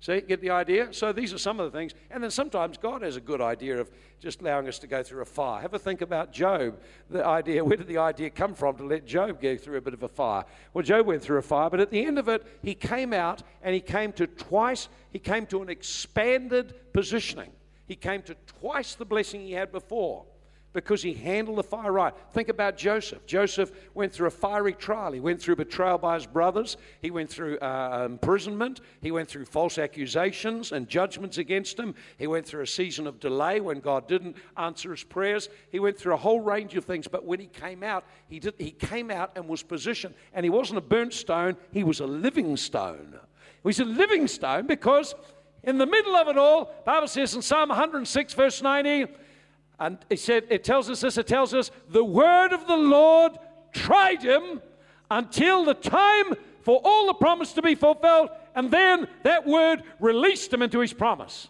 [0.00, 0.90] See, get the idea?
[0.90, 1.92] So these are some of the things.
[2.10, 5.20] And then sometimes God has a good idea of just allowing us to go through
[5.20, 5.60] a fire.
[5.60, 6.80] Have a think about Job.
[7.10, 9.92] The idea, where did the idea come from to let Job go through a bit
[9.92, 10.46] of a fire?
[10.72, 13.42] Well, Job went through a fire, but at the end of it, he came out
[13.62, 17.50] and he came to twice, he came to an expanded positioning.
[17.84, 20.24] He came to twice the blessing he had before
[20.74, 22.12] because he handled the fire right.
[22.32, 23.24] Think about Joseph.
[23.24, 25.12] Joseph went through a fiery trial.
[25.12, 26.76] He went through betrayal by his brothers.
[27.00, 28.80] He went through uh, imprisonment.
[29.00, 31.94] He went through false accusations and judgments against him.
[32.18, 35.48] He went through a season of delay when God didn't answer his prayers.
[35.70, 37.06] He went through a whole range of things.
[37.06, 40.14] But when he came out, he, did, he came out and was positioned.
[40.34, 43.16] And he wasn't a burnt stone, he was a living stone.
[43.62, 45.14] He was a living stone because
[45.62, 49.06] in the middle of it all, Bible says in Psalm 106, verse 90,
[49.78, 53.32] and it said, it tells us this, it tells us the word of the Lord
[53.72, 54.62] tried him
[55.10, 60.52] until the time for all the promise to be fulfilled, and then that word released
[60.52, 61.48] him into his promise.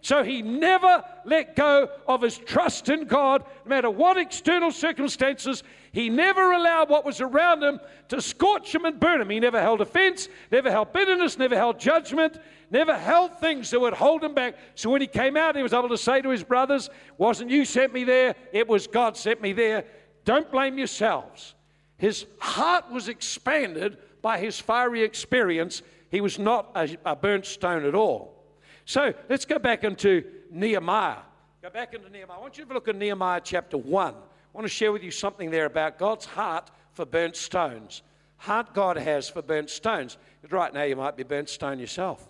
[0.00, 5.62] So he never let go of his trust in God, no matter what external circumstances.
[5.92, 9.30] He never allowed what was around him to scorch him and burn him.
[9.30, 12.38] He never held offense, never held bitterness, never held judgment,
[12.74, 14.56] never held things that would hold him back.
[14.74, 17.64] So when he came out, he was able to say to his brothers, Wasn't you
[17.64, 18.34] sent me there?
[18.52, 19.84] It was God sent me there.
[20.24, 21.54] Don't blame yourselves.
[21.96, 27.84] His heart was expanded by his fiery experience He was not a, a burnt stone
[27.84, 28.44] at all.
[28.84, 31.22] So let's go back into Nehemiah.
[31.62, 32.38] Go back into Nehemiah.
[32.38, 34.14] I want you to look at Nehemiah chapter 1.
[34.14, 34.16] I
[34.52, 38.02] want to share with you something there about God's heart for burnt stones.
[38.36, 40.18] Heart God has for burnt stones.
[40.50, 42.28] Right now, you might be burnt stone yourself.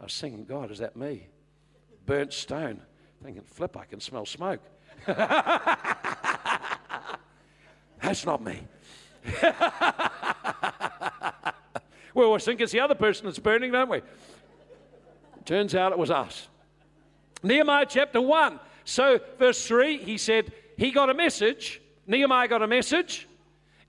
[0.00, 1.26] I was thinking, God, is that me?
[2.06, 2.80] Burnt stone.
[3.22, 4.60] Thinking, flip, I can smell smoke.
[8.02, 8.60] That's not me.
[12.12, 14.02] well, we think it's the other person that's burning, don't we?
[15.46, 16.48] Turns out it was us.
[17.42, 18.60] Nehemiah chapter 1.
[18.84, 21.80] So, verse 3, he said, He got a message.
[22.06, 23.26] Nehemiah got a message.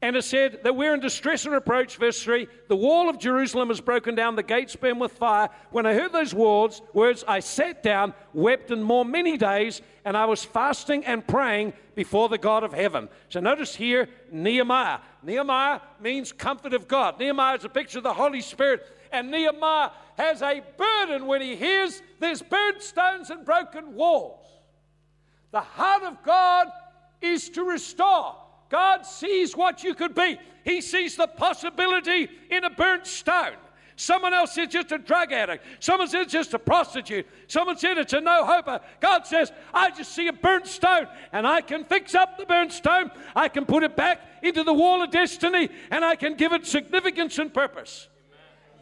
[0.06, 1.98] And it said that we're in distress and reproach.
[1.98, 5.50] Verse 3 The wall of Jerusalem is broken down, the gates burn with fire.
[5.72, 10.16] When I heard those words, words, I sat down, wept in more many days, and
[10.16, 13.10] I was fasting and praying before the God of heaven.
[13.30, 15.00] So notice here Nehemiah.
[15.24, 17.20] Nehemiah means comfort of God.
[17.20, 18.86] Nehemiah is a picture of the Holy Spirit.
[19.12, 19.90] And Nehemiah
[20.20, 24.46] has a burden when he hears there's burnt stones and broken walls.
[25.50, 26.68] The heart of God
[27.24, 28.36] is to restore.
[28.76, 30.38] God sees what you could be.
[30.66, 33.54] He sees the possibility in a burnt stone.
[33.96, 35.64] Someone else said just a drug addict.
[35.80, 37.26] Someone said just a prostitute.
[37.48, 38.82] Someone said it's a no hoper.
[39.00, 42.74] God says, I just see a burnt stone and I can fix up the burnt
[42.74, 43.12] stone.
[43.34, 46.66] I can put it back into the wall of destiny and I can give it
[46.66, 48.10] significance and purpose.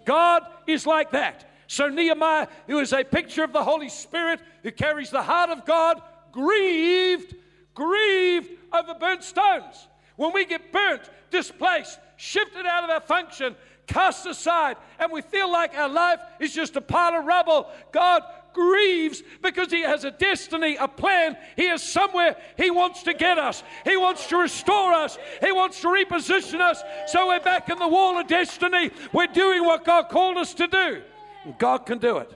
[0.06, 1.52] God is like that.
[1.68, 5.66] So Nehemiah, who is a picture of the Holy Spirit, who carries the heart of
[5.66, 6.02] God,
[6.32, 7.36] grieved,
[7.76, 9.88] grieved over burnt stones.
[10.16, 13.56] When we get burnt, displaced, shifted out of our function,
[13.88, 18.24] cast aside, and we feel like our life is just a pile of rubble, God
[18.54, 21.36] grieves because He has a destiny, a plan.
[21.56, 23.64] He is somewhere He wants to get us.
[23.84, 25.18] He wants to restore us.
[25.42, 28.92] He wants to reposition us so we're back in the wall of destiny.
[29.12, 31.02] We're doing what God called us to do.
[31.44, 32.32] And God can do it.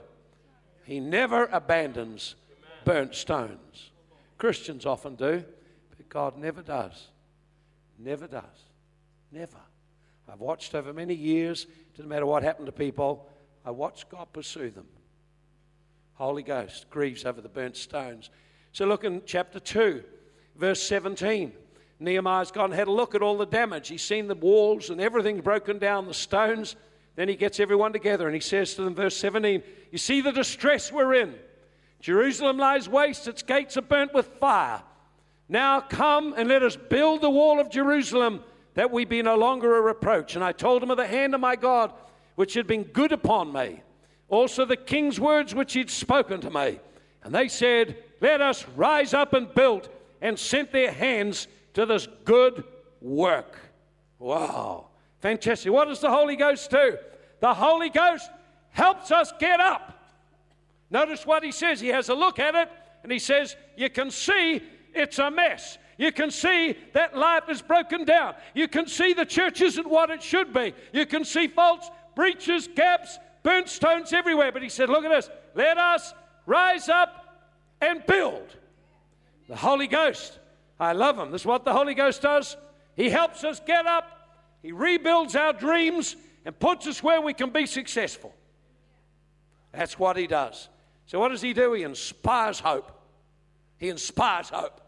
[0.84, 2.34] He never abandons
[2.84, 3.90] burnt stones.
[4.38, 5.44] Christians often do.
[6.08, 7.08] God never does.
[7.98, 8.44] Never does.
[9.32, 9.58] Never.
[10.30, 11.66] I've watched over many years,
[11.96, 13.28] doesn't matter what happened to people,
[13.64, 14.86] I watched God pursue them.
[16.14, 18.30] Holy Ghost grieves over the burnt stones.
[18.72, 20.02] So look in chapter 2,
[20.56, 21.52] verse 17.
[22.00, 23.88] Nehemiah's gone and had a look at all the damage.
[23.88, 26.76] He's seen the walls and everything broken down, the stones.
[27.16, 30.32] Then he gets everyone together and he says to them, verse 17, You see the
[30.32, 31.34] distress we're in.
[32.00, 34.82] Jerusalem lies waste, its gates are burnt with fire.
[35.48, 38.42] Now come and let us build the wall of Jerusalem
[38.74, 40.34] that we be no longer a reproach.
[40.34, 41.92] And I told him of the hand of my God,
[42.34, 43.82] which had been good upon me,
[44.28, 46.78] also the king's words which he'd spoken to me.
[47.24, 49.88] And they said, Let us rise up and build,
[50.20, 52.62] and sent their hands to this good
[53.00, 53.58] work.
[54.18, 54.88] Wow,
[55.20, 55.72] fantastic.
[55.72, 56.96] What does the Holy Ghost do?
[57.40, 58.30] The Holy Ghost
[58.70, 59.98] helps us get up.
[60.90, 61.80] Notice what he says.
[61.80, 62.70] He has a look at it,
[63.02, 64.62] and he says, You can see
[64.98, 65.78] it's a mess.
[65.96, 68.34] You can see that life is broken down.
[68.54, 70.72] You can see the church isn't what it should be.
[70.92, 74.52] You can see faults, breaches, gaps, burnt stones everywhere.
[74.52, 75.28] But he said, Look at this.
[75.54, 76.14] Let us
[76.46, 77.42] rise up
[77.80, 78.56] and build.
[79.48, 80.38] The Holy Ghost.
[80.78, 81.32] I love him.
[81.32, 82.56] This is what the Holy Ghost does.
[82.94, 87.50] He helps us get up, He rebuilds our dreams, and puts us where we can
[87.50, 88.34] be successful.
[89.72, 90.68] That's what He does.
[91.06, 91.72] So, what does He do?
[91.72, 92.90] He inspires hope.
[93.78, 94.80] He inspires hope.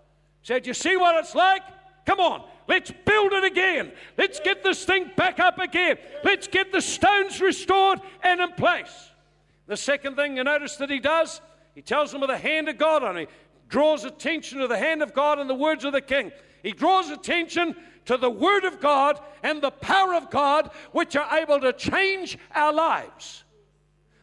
[0.42, 1.62] Said, You see what it's like?
[2.06, 3.92] Come on, let's build it again.
[4.16, 5.98] Let's get this thing back up again.
[6.24, 9.10] Let's get the stones restored and in place.
[9.66, 11.40] The second thing you notice that he does,
[11.74, 13.28] he tells them of the hand of God on him.
[13.68, 16.32] Draws attention to the hand of God and the words of the king.
[16.62, 17.76] He draws attention
[18.06, 22.36] to the word of God and the power of God, which are able to change
[22.52, 23.44] our lives.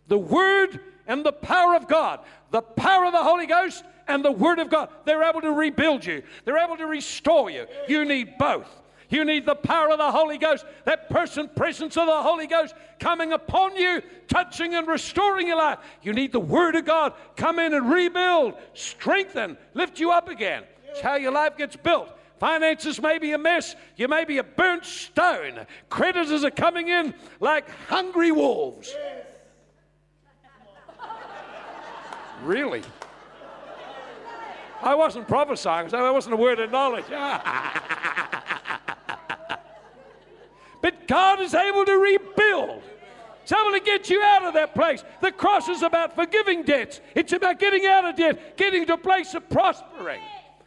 [0.07, 2.19] The word and the power of God,
[2.51, 4.89] the power of the Holy Ghost and the Word of God.
[5.05, 7.65] They're able to rebuild you, they're able to restore you.
[7.87, 8.69] You need both.
[9.09, 12.75] You need the power of the Holy Ghost, that person presence of the Holy Ghost
[12.99, 15.79] coming upon you, touching and restoring your life.
[16.01, 20.63] You need the Word of God come in and rebuild, strengthen, lift you up again.
[20.89, 22.09] It's how your life gets built.
[22.39, 23.75] Finances may be a mess.
[23.95, 25.65] You may be a burnt stone.
[25.89, 28.93] Creditors are coming in like hungry wolves.
[32.43, 32.83] Really?
[34.81, 37.05] I wasn't prophesying, that wasn't a word of knowledge.
[40.81, 42.83] but God is able to rebuild.
[43.43, 45.05] It's able to get you out of that place.
[45.21, 46.99] The cross is about forgiving debts.
[47.15, 50.21] It's about getting out of debt, getting to a place of prospering.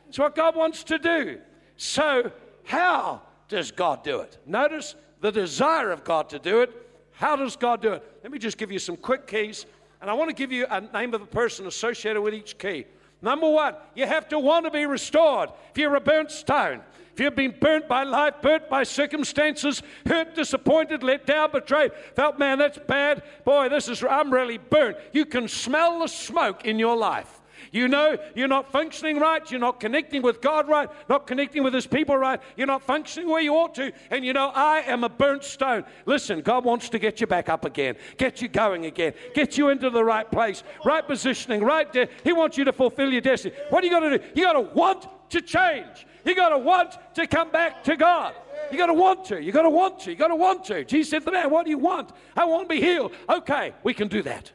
[0.08, 1.40] It's what God wants to do.
[1.76, 2.32] So,
[2.64, 4.38] how does God do it?
[4.46, 6.72] Notice the desire of God to do it.
[7.12, 8.18] How does God do it?
[8.22, 9.66] Let me just give you some quick keys,
[10.00, 12.86] and I want to give you a name of a person associated with each key.
[13.22, 15.50] Number one, you have to want to be restored.
[15.70, 16.80] If you're a burnt stone,
[17.12, 22.38] if you've been burnt by life, burnt by circumstances, hurt, disappointed, let down, betrayed, felt,
[22.38, 23.22] man, that's bad.
[23.44, 24.96] Boy, this is, I'm really burnt.
[25.12, 27.39] You can smell the smoke in your life.
[27.72, 31.72] You know you're not functioning right, you're not connecting with God right, not connecting with
[31.72, 35.04] His people right, you're not functioning where you ought to, and you know, I am
[35.04, 35.84] a burnt stone.
[36.06, 39.68] Listen, God wants to get you back up again, get you going again, get you
[39.68, 42.08] into the right place, right positioning, right there.
[42.24, 43.54] He wants you to fulfill your destiny.
[43.70, 44.24] What do you got to do?
[44.34, 46.06] You got to want to change.
[46.24, 48.34] You got to want to come back to God.
[48.70, 49.42] You got to want to.
[49.42, 50.10] You got to want to.
[50.10, 50.84] You got to want to.
[50.84, 52.10] Jesus said to the man, What do you want?
[52.36, 53.12] I want to be healed.
[53.28, 54.52] Okay, we can do that.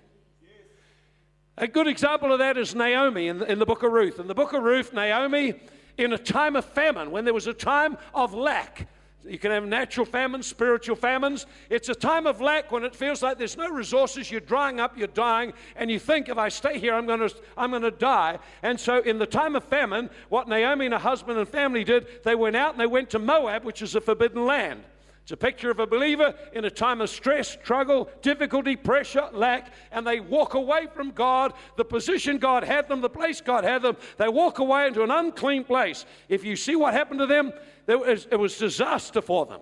[1.57, 4.19] A good example of that is Naomi in the, in the book of Ruth.
[4.19, 5.53] In the book of Ruth, Naomi,
[5.97, 8.87] in a time of famine, when there was a time of lack,
[9.25, 11.45] you can have natural famines, spiritual famines.
[11.69, 14.29] It's a time of lack when it feels like there's no resources.
[14.29, 17.33] You're drying up, you're dying, and you think, if I stay here, I'm going to,
[17.57, 18.37] I'm going to die.
[18.61, 22.23] And so, in the time of famine, what Naomi and her husband and family did,
[22.23, 24.83] they went out and they went to Moab, which is a forbidden land.
[25.26, 29.73] It's a picture of a believer in a time of stress, struggle, difficulty, pressure, lack,
[29.91, 33.82] and they walk away from God, the position God had them, the place God had
[33.82, 33.97] them.
[34.17, 36.05] They walk away into an unclean place.
[36.30, 37.53] If you see what happened to them,
[37.88, 39.61] was, it was disaster for them.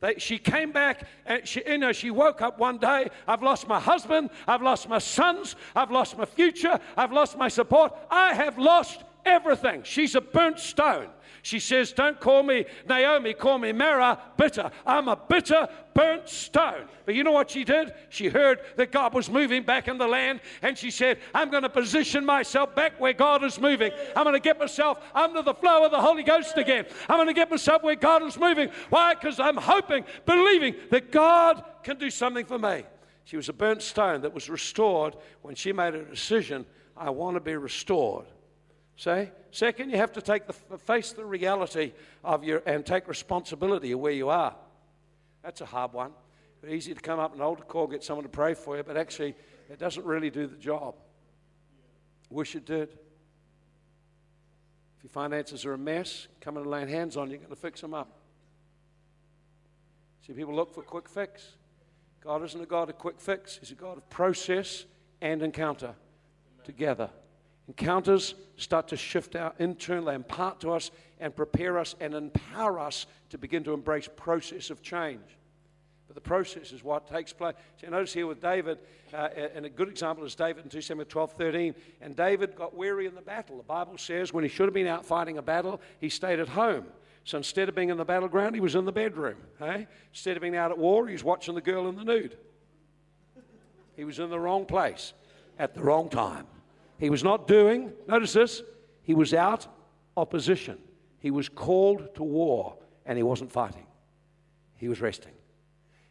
[0.00, 3.10] They, she came back and she, you know, she woke up one day.
[3.28, 4.30] I've lost my husband.
[4.48, 5.56] I've lost my sons.
[5.76, 6.80] I've lost my future.
[6.96, 7.94] I've lost my support.
[8.10, 9.82] I have lost everything.
[9.82, 11.08] She's a burnt stone.
[11.42, 14.70] She says, Don't call me Naomi, call me Mara, bitter.
[14.86, 16.86] I'm a bitter, burnt stone.
[17.04, 17.92] But you know what she did?
[18.10, 21.64] She heard that God was moving back in the land, and she said, I'm going
[21.64, 23.90] to position myself back where God is moving.
[24.14, 26.86] I'm going to get myself under the flow of the Holy Ghost again.
[27.08, 28.70] I'm going to get myself where God is moving.
[28.88, 29.14] Why?
[29.14, 32.84] Because I'm hoping, believing that God can do something for me.
[33.24, 36.66] She was a burnt stone that was restored when she made a decision
[36.96, 38.26] I want to be restored.
[39.02, 41.92] Say, second, you have to take the, face the reality
[42.22, 44.54] of your and take responsibility of where you are.
[45.42, 46.12] That's a hard one.
[46.62, 48.96] It's easy to come up an altar call, get someone to pray for you, but
[48.96, 49.34] actually,
[49.68, 50.94] it doesn't really do the job.
[52.30, 52.90] Wish it did.
[54.98, 57.60] If your finances are a mess, come and lay hands on you, you're going to
[57.60, 58.20] fix them up.
[60.24, 61.56] See, people look for quick fix.
[62.22, 64.84] God isn't a God of quick fix, He's a God of process
[65.20, 65.96] and encounter
[66.62, 67.10] together.
[67.68, 70.90] Encounters start to shift our internal, they impart to us
[71.20, 75.38] and prepare us and empower us to begin to embrace process of change.
[76.08, 77.54] But the process is what takes place.
[77.80, 78.78] So notice here with David,
[79.14, 81.74] uh, and a good example is David in 2 Samuel 12, 13.
[82.02, 83.56] And David got weary in the battle.
[83.56, 86.48] The Bible says when he should have been out fighting a battle, he stayed at
[86.48, 86.84] home.
[87.24, 89.36] So instead of being in the battleground, he was in the bedroom.
[89.58, 89.86] Hey?
[90.10, 92.36] Instead of being out at war, he was watching the girl in the nude.
[93.96, 95.14] He was in the wrong place
[95.58, 96.46] at the wrong time.
[97.02, 98.62] He was not doing, notice this,
[99.02, 99.66] he was out
[100.16, 100.78] opposition.
[101.18, 103.88] He was called to war and he wasn't fighting.
[104.76, 105.32] He was resting.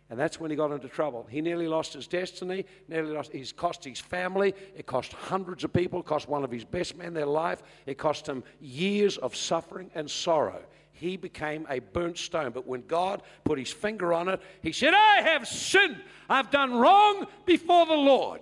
[0.09, 1.25] And that's when he got into trouble.
[1.29, 5.71] He nearly lost his destiny, nearly lost, he's cost his family, it cost hundreds of
[5.71, 9.33] people, it cost one of his best men their life, it cost him years of
[9.33, 10.61] suffering and sorrow.
[10.91, 12.51] He became a burnt stone.
[12.51, 16.01] But when God put his finger on it, he said, I have sinned.
[16.29, 18.41] I've done wrong before the Lord.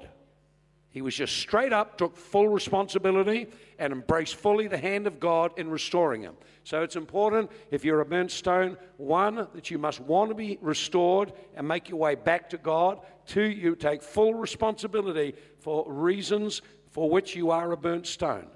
[0.91, 5.51] He was just straight up, took full responsibility, and embraced fully the hand of God
[5.57, 6.35] in restoring him.
[6.63, 10.57] So it's important, if you're a burnt stone, one, that you must want to be
[10.61, 13.01] restored and make your way back to God.
[13.27, 18.47] Two, you take full responsibility for reasons for which you are a burnt stone.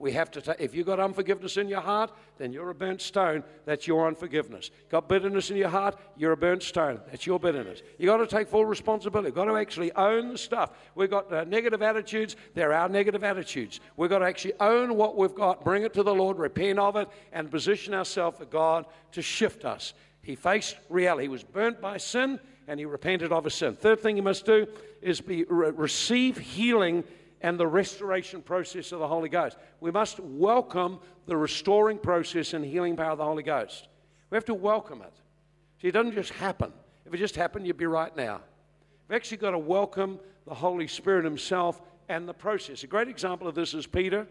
[0.00, 3.44] We have to, if you've got unforgiveness in your heart, then you're a burnt stone.
[3.66, 4.70] That's your unforgiveness.
[4.88, 7.02] Got bitterness in your heart, you're a burnt stone.
[7.10, 7.82] That's your bitterness.
[7.98, 9.28] You've got to take full responsibility.
[9.28, 10.70] You've got to actually own the stuff.
[10.94, 13.80] We've got uh, negative attitudes, they're our negative attitudes.
[13.98, 16.96] We've got to actually own what we've got, bring it to the Lord, repent of
[16.96, 19.92] it, and position ourselves for God to shift us.
[20.22, 21.24] He faced reality.
[21.24, 23.74] He was burnt by sin and he repented of his sin.
[23.74, 24.66] Third thing he must do
[25.02, 27.04] is be, re- receive healing
[27.40, 29.56] and the restoration process of the Holy Ghost.
[29.80, 33.88] We must welcome the restoring process and healing power of the Holy Ghost.
[34.30, 35.14] We have to welcome it.
[35.80, 36.72] See, it doesn't just happen.
[37.06, 38.40] If it just happened, you'd be right now.
[39.08, 42.82] We've actually got to welcome the Holy Spirit Himself and the process.
[42.84, 44.26] A great example of this is Peter,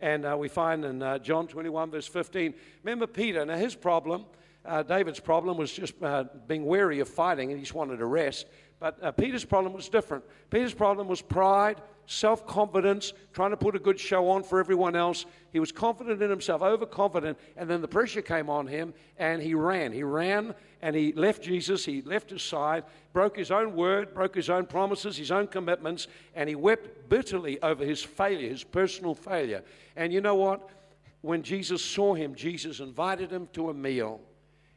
[0.00, 2.54] and uh, we find in uh, John 21, verse 15.
[2.82, 4.24] Remember Peter, now his problem,
[4.64, 8.06] uh, David's problem was just uh, being weary of fighting and he just wanted to
[8.06, 8.46] rest.
[8.80, 10.24] But uh, Peter's problem was different.
[10.50, 14.96] Peter's problem was pride, self confidence, trying to put a good show on for everyone
[14.96, 15.26] else.
[15.52, 19.54] He was confident in himself, overconfident, and then the pressure came on him and he
[19.54, 19.92] ran.
[19.92, 24.34] He ran and he left Jesus, he left his side, broke his own word, broke
[24.34, 29.14] his own promises, his own commitments, and he wept bitterly over his failure, his personal
[29.14, 29.62] failure.
[29.96, 30.68] And you know what?
[31.22, 34.20] When Jesus saw him, Jesus invited him to a meal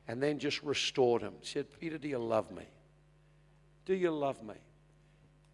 [0.07, 1.33] and then just restored him.
[1.41, 2.63] He said, Peter, do you love me?
[3.85, 4.55] Do you love me?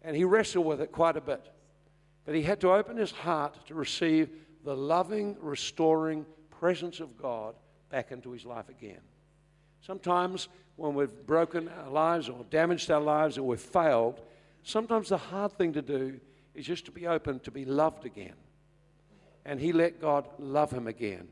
[0.02, 1.44] And he wrestled with it quite a bit.
[2.24, 4.30] But he had to open his heart to receive
[4.64, 7.54] the loving, restoring presence of God
[7.90, 9.00] back into his life again.
[9.82, 14.20] Sometimes when we've broken our lives or damaged our lives or we've failed,
[14.62, 16.18] sometimes the hard thing to do
[16.54, 18.34] is just to be open to be loved again.
[19.44, 21.28] And he let God love him again.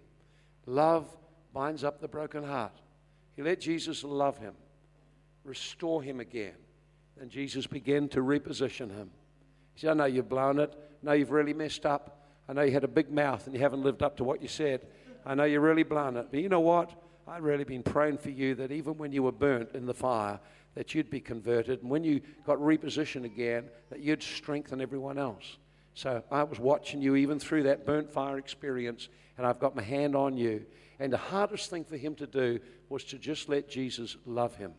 [0.66, 1.06] Love
[1.54, 2.72] binds up the broken heart.
[3.34, 4.54] He let Jesus love him,
[5.44, 6.54] restore him again.
[7.20, 9.10] And Jesus began to reposition him.
[9.74, 10.74] He said, I know you've blown it.
[10.74, 12.18] I know you've really messed up.
[12.48, 14.48] I know you had a big mouth and you haven't lived up to what you
[14.48, 14.86] said.
[15.24, 16.28] I know you're really blown it.
[16.30, 16.92] But you know what?
[17.26, 20.40] I've really been praying for you that even when you were burnt in the fire,
[20.74, 21.82] that you'd be converted.
[21.82, 25.58] And when you got repositioned again, that you'd strengthen everyone else.
[25.94, 29.82] So I was watching you even through that burnt fire experience, and I've got my
[29.82, 30.64] hand on you.
[30.98, 32.58] And the hardest thing for him to do
[32.88, 34.72] was to just let Jesus love him.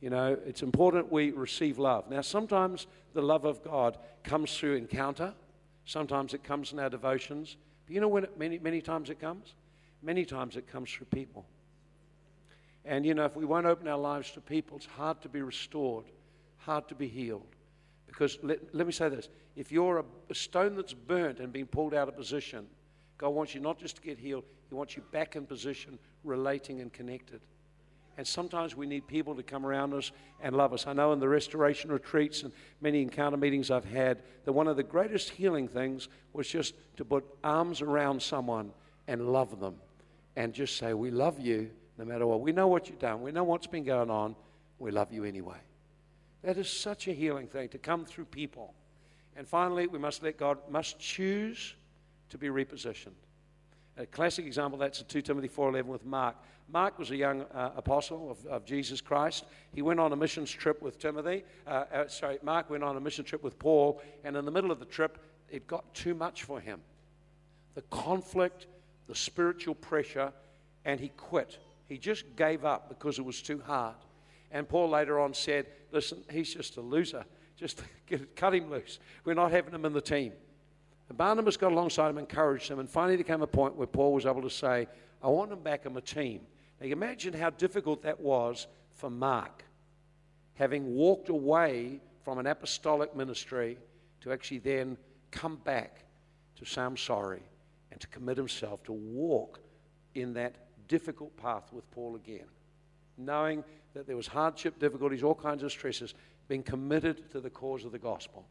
[0.00, 2.08] You know, it's important we receive love.
[2.08, 5.34] Now, sometimes the love of God comes through encounter,
[5.84, 7.56] sometimes it comes in our devotions.
[7.86, 9.54] But you know when it, many, many times it comes?
[10.02, 11.46] Many times it comes through people.
[12.84, 15.42] And you know, if we won't open our lives to people, it's hard to be
[15.42, 16.04] restored,
[16.58, 17.46] hard to be healed.
[18.06, 21.66] Because let, let me say this if you're a, a stone that's burnt and being
[21.66, 22.66] pulled out of position,
[23.16, 26.80] God wants you not just to get healed, He wants you back in position, relating
[26.80, 27.40] and connected.
[28.18, 30.10] And sometimes we need people to come around us
[30.40, 30.88] and love us.
[30.88, 34.76] I know in the restoration retreats and many encounter meetings I've had that one of
[34.76, 38.72] the greatest healing things was just to put arms around someone
[39.06, 39.76] and love them
[40.34, 42.40] and just say, We love you no matter what.
[42.40, 44.34] We know what you've done, we know what's been going on.
[44.80, 45.58] We love you anyway.
[46.42, 48.74] That is such a healing thing to come through people.
[49.36, 51.74] And finally, we must let God, must choose
[52.30, 53.14] to be repositioned.
[53.96, 56.36] A classic example that's 2 Timothy 4.11 with Mark.
[56.70, 59.44] Mark was a young uh, apostle of, of, Jesus Christ.
[59.72, 61.44] He went on a missions trip with Timothy.
[61.66, 64.70] Uh, uh, sorry, Mark went on a mission trip with Paul, and in the middle
[64.70, 66.80] of the trip, it got too much for him.
[67.74, 68.66] The conflict,
[69.06, 70.32] the spiritual pressure,
[70.84, 71.58] and he quit.
[71.86, 73.96] He just gave up because it was too hard.
[74.50, 77.24] And Paul later on said, Listen, he's just a loser.
[77.56, 77.82] Just
[78.36, 78.98] cut him loose.
[79.24, 80.32] We're not having him in the team.
[81.08, 84.12] And Barnabas got alongside him, encouraged him, and finally there came a point where Paul
[84.12, 84.86] was able to say,
[85.22, 86.42] I want him back in my team.
[86.80, 89.64] Now, you imagine how difficult that was for Mark,
[90.54, 93.78] having walked away from an apostolic ministry
[94.20, 94.96] to actually then
[95.30, 96.04] come back
[96.56, 97.42] to say, I'm sorry,
[97.90, 99.60] and to commit himself to walk
[100.14, 100.54] in that
[100.88, 102.46] difficult path with Paul again,
[103.16, 103.64] knowing
[103.94, 106.14] that there was hardship, difficulties, all kinds of stresses,
[106.48, 108.46] being committed to the cause of the gospel.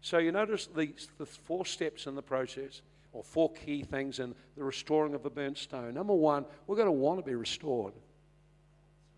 [0.00, 2.82] So you notice the, the four steps in the process,
[3.16, 5.94] or four key things in the restoring of a burnt stone.
[5.94, 7.94] Number one, we're going to want to be restored,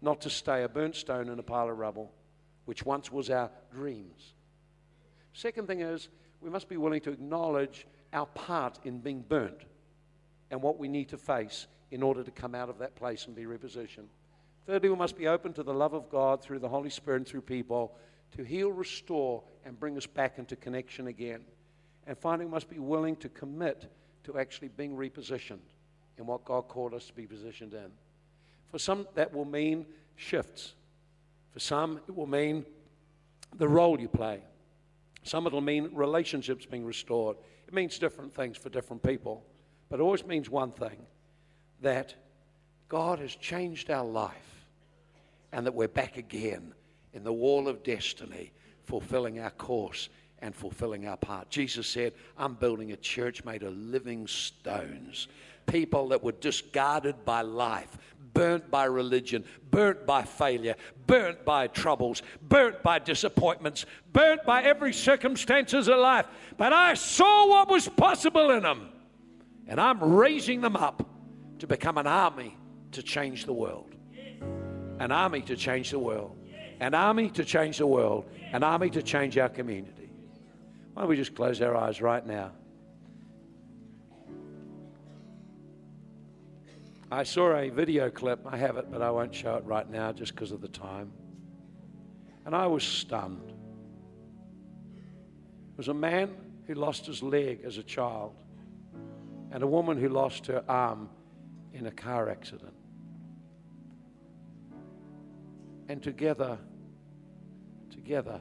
[0.00, 2.12] not to stay a burnt stone in a pile of rubble,
[2.64, 4.34] which once was our dreams.
[5.32, 6.08] Second thing is,
[6.40, 9.62] we must be willing to acknowledge our part in being burnt
[10.52, 13.34] and what we need to face in order to come out of that place and
[13.34, 14.06] be repositioned.
[14.66, 17.26] Thirdly, we must be open to the love of God through the Holy Spirit and
[17.26, 17.96] through people
[18.36, 21.40] to heal, restore, and bring us back into connection again.
[22.08, 23.84] And finally, we must be willing to commit
[24.24, 25.58] to actually being repositioned
[26.16, 27.90] in what God called us to be positioned in.
[28.70, 29.84] For some, that will mean
[30.16, 30.72] shifts.
[31.52, 32.64] For some, it will mean
[33.58, 34.42] the role you play.
[35.22, 37.36] Some, it'll mean relationships being restored.
[37.66, 39.44] It means different things for different people.
[39.90, 41.04] But it always means one thing
[41.82, 42.14] that
[42.88, 44.66] God has changed our life
[45.52, 46.72] and that we're back again
[47.12, 48.52] in the wall of destiny,
[48.84, 50.08] fulfilling our course
[50.42, 51.50] and fulfilling our part.
[51.50, 55.28] Jesus said, I'm building a church made of living stones.
[55.66, 57.98] People that were discarded by life,
[58.32, 60.74] burnt by religion, burnt by failure,
[61.06, 66.26] burnt by troubles, burnt by disappointments, burnt by every circumstances of life.
[66.56, 68.88] But I saw what was possible in them,
[69.66, 71.06] and I'm raising them up
[71.58, 72.56] to become an army
[72.92, 73.94] to change the world.
[75.00, 76.36] An army to change the world.
[76.80, 78.24] An army to change the world.
[78.52, 79.97] An army to change our community.
[80.98, 82.50] Why don't we just close our eyes right now?
[87.08, 88.40] I saw a video clip.
[88.44, 91.12] I have it, but I won't show it right now just because of the time.
[92.44, 93.52] And I was stunned.
[94.98, 96.34] It was a man
[96.66, 98.34] who lost his leg as a child,
[99.52, 101.10] and a woman who lost her arm
[101.72, 102.74] in a car accident.
[105.88, 106.58] And together,
[107.88, 108.40] together,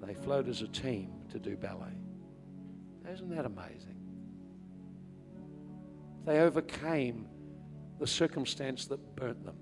[0.00, 1.96] they flowed as a team to do ballet.
[3.08, 3.96] Isn't that amazing?
[6.24, 7.26] They overcame
[7.98, 9.56] the circumstance that burnt them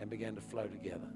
[0.00, 1.08] and began to flow together.